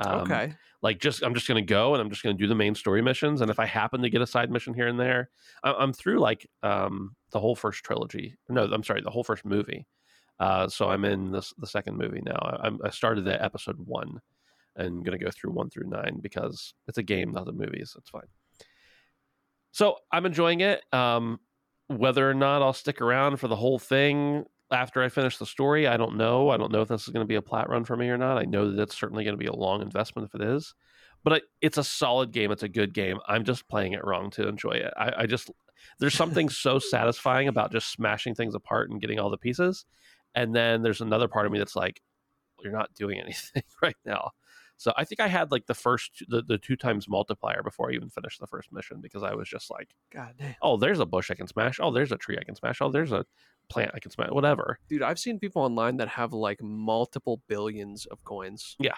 [0.00, 0.54] Um, okay.
[0.82, 3.40] like just I'm just gonna go and I'm just gonna do the main story missions,
[3.40, 5.30] and if I happen to get a side mission here and there,
[5.62, 8.36] I- I'm through like um the whole first trilogy.
[8.48, 9.86] No, I'm sorry, the whole first movie.
[10.40, 12.36] Uh, so I'm in this the second movie now.
[12.42, 14.20] I, I'm- started at episode one,
[14.76, 17.98] and gonna go through one through nine because it's a game, not a movie, so
[18.00, 18.26] it's fine.
[19.72, 20.82] So I'm enjoying it.
[20.92, 21.40] Um,
[21.88, 25.86] whether or not I'll stick around for the whole thing after I finish the story,
[25.86, 26.50] I don't know.
[26.50, 28.18] I don't know if this is going to be a plat run for me or
[28.18, 28.38] not.
[28.38, 30.74] I know that it's certainly going to be a long investment if it is,
[31.22, 32.50] but it's a solid game.
[32.50, 33.18] It's a good game.
[33.28, 34.92] I'm just playing it wrong to enjoy it.
[34.96, 35.50] I, I just
[35.98, 39.84] there's something so satisfying about just smashing things apart and getting all the pieces,
[40.34, 42.00] and then there's another part of me that's like,
[42.62, 44.30] you're not doing anything right now.
[44.76, 47.94] So I think I had like the first the, the two times multiplier before I
[47.94, 50.56] even finished the first mission because I was just like, God damn.
[50.62, 51.78] oh, there's a bush I can smash.
[51.80, 52.80] Oh, there's a tree I can smash.
[52.80, 53.24] Oh, there's a
[53.68, 54.30] plant I can smash.
[54.30, 54.78] Whatever.
[54.88, 58.76] Dude, I've seen people online that have like multiple billions of coins.
[58.78, 58.96] Yeah.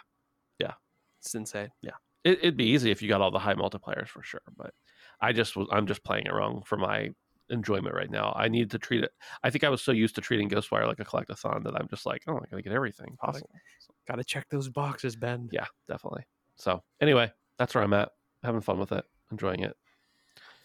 [0.58, 0.72] Yeah.
[1.20, 1.70] It's insane.
[1.82, 1.90] Yeah,
[2.24, 4.72] it, it'd be easy if you got all the high multipliers for sure, but
[5.20, 7.10] I just was I'm just playing it wrong for my
[7.50, 8.32] enjoyment right now.
[8.36, 9.12] I need to treat it.
[9.42, 12.06] I think I was so used to treating Ghostwire like a collectathon that I'm just
[12.06, 13.50] like, oh, I gotta get everything possible.
[13.80, 15.48] So, Gotta check those boxes, Ben.
[15.52, 16.24] yeah, definitely.
[16.56, 18.10] So anyway, that's where I'm at.
[18.44, 19.76] Having fun with it, enjoying it.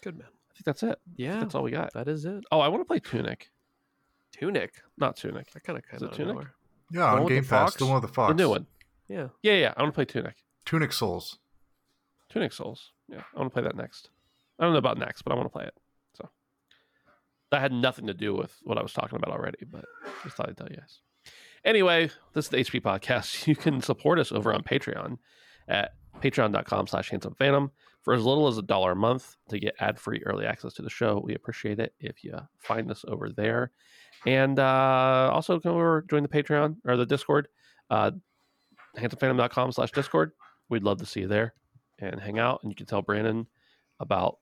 [0.02, 0.28] Good man.
[0.28, 0.98] I think that's it.
[1.16, 1.40] Yeah.
[1.40, 1.92] That's all we got.
[1.94, 2.44] That is it.
[2.52, 3.50] Oh, I want to play Tunic,
[4.32, 4.74] Tunic.
[4.98, 5.50] not Tunic.
[5.52, 6.32] That kind of Is came it out of Tunic?
[6.34, 6.54] nowhere.
[6.92, 8.30] Yeah, one on with the Game Pass, the one with the fox.
[8.30, 8.66] The new one.
[9.08, 9.28] Yeah.
[9.42, 9.74] Yeah, yeah.
[9.76, 10.36] I want to play Tunic.
[10.66, 11.38] Tunic Souls.
[12.28, 12.92] Tunic Souls.
[13.08, 14.10] Yeah, I want to play that next.
[14.58, 15.74] I don't know about next, but I want to play it.
[17.52, 19.84] That had nothing to do with what I was talking about already, but
[20.24, 21.00] just thought I'd tell you guys.
[21.64, 23.46] Anyway, this is the HP podcast.
[23.52, 25.18] You can support us over on Patreon
[25.68, 25.92] at
[26.22, 30.22] patreon.com slash handsome phantom for as little as a dollar a month to get ad-free
[30.24, 31.20] early access to the show.
[31.22, 33.70] We appreciate it if you find us over there.
[34.24, 37.48] And uh, also come over, join the Patreon or the Discord,
[37.90, 38.12] uh,
[38.96, 40.32] handsomephantom.com slash Discord.
[40.70, 41.52] We'd love to see you there
[41.98, 42.60] and hang out.
[42.62, 43.46] And you can tell Brandon
[44.00, 44.38] about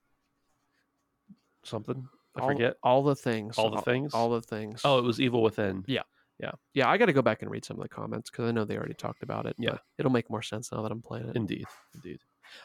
[1.65, 2.09] something.
[2.37, 2.77] I all, forget.
[2.83, 3.59] all the things.
[3.59, 4.15] All the things?
[4.15, 4.83] All the things.
[4.85, 5.85] Oh, it was Evil Within.
[5.87, 6.03] yeah.
[6.43, 6.89] Yeah, yeah.
[6.89, 8.79] I got to go back and read some of the comments because I know they
[8.79, 9.55] already talked about it.
[9.59, 9.77] Yeah.
[9.99, 11.37] it'll make more sense now that I'm playing it.
[11.37, 11.67] Indeed.
[11.95, 12.21] Indeed.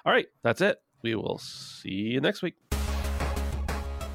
[0.06, 0.28] All right.
[0.44, 0.78] That's it.
[1.04, 2.54] We will see you next week.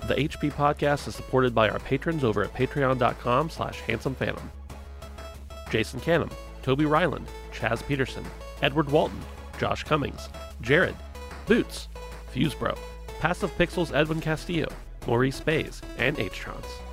[0.07, 4.51] The HP podcast is supported by our patrons over at patreon.com slash handsome phantom.
[5.71, 6.33] Jason Canham,
[6.63, 8.25] Toby Ryland, Chaz Peterson,
[8.63, 9.21] Edward Walton,
[9.59, 10.31] Josh Cummings,
[10.63, 10.97] Jared,
[11.47, 11.89] Boots,
[12.35, 12.79] Fusebro,
[13.21, 14.69] Passive Pixels Edwin Castillo,
[15.07, 16.90] Maurice Bays, and H-Trons.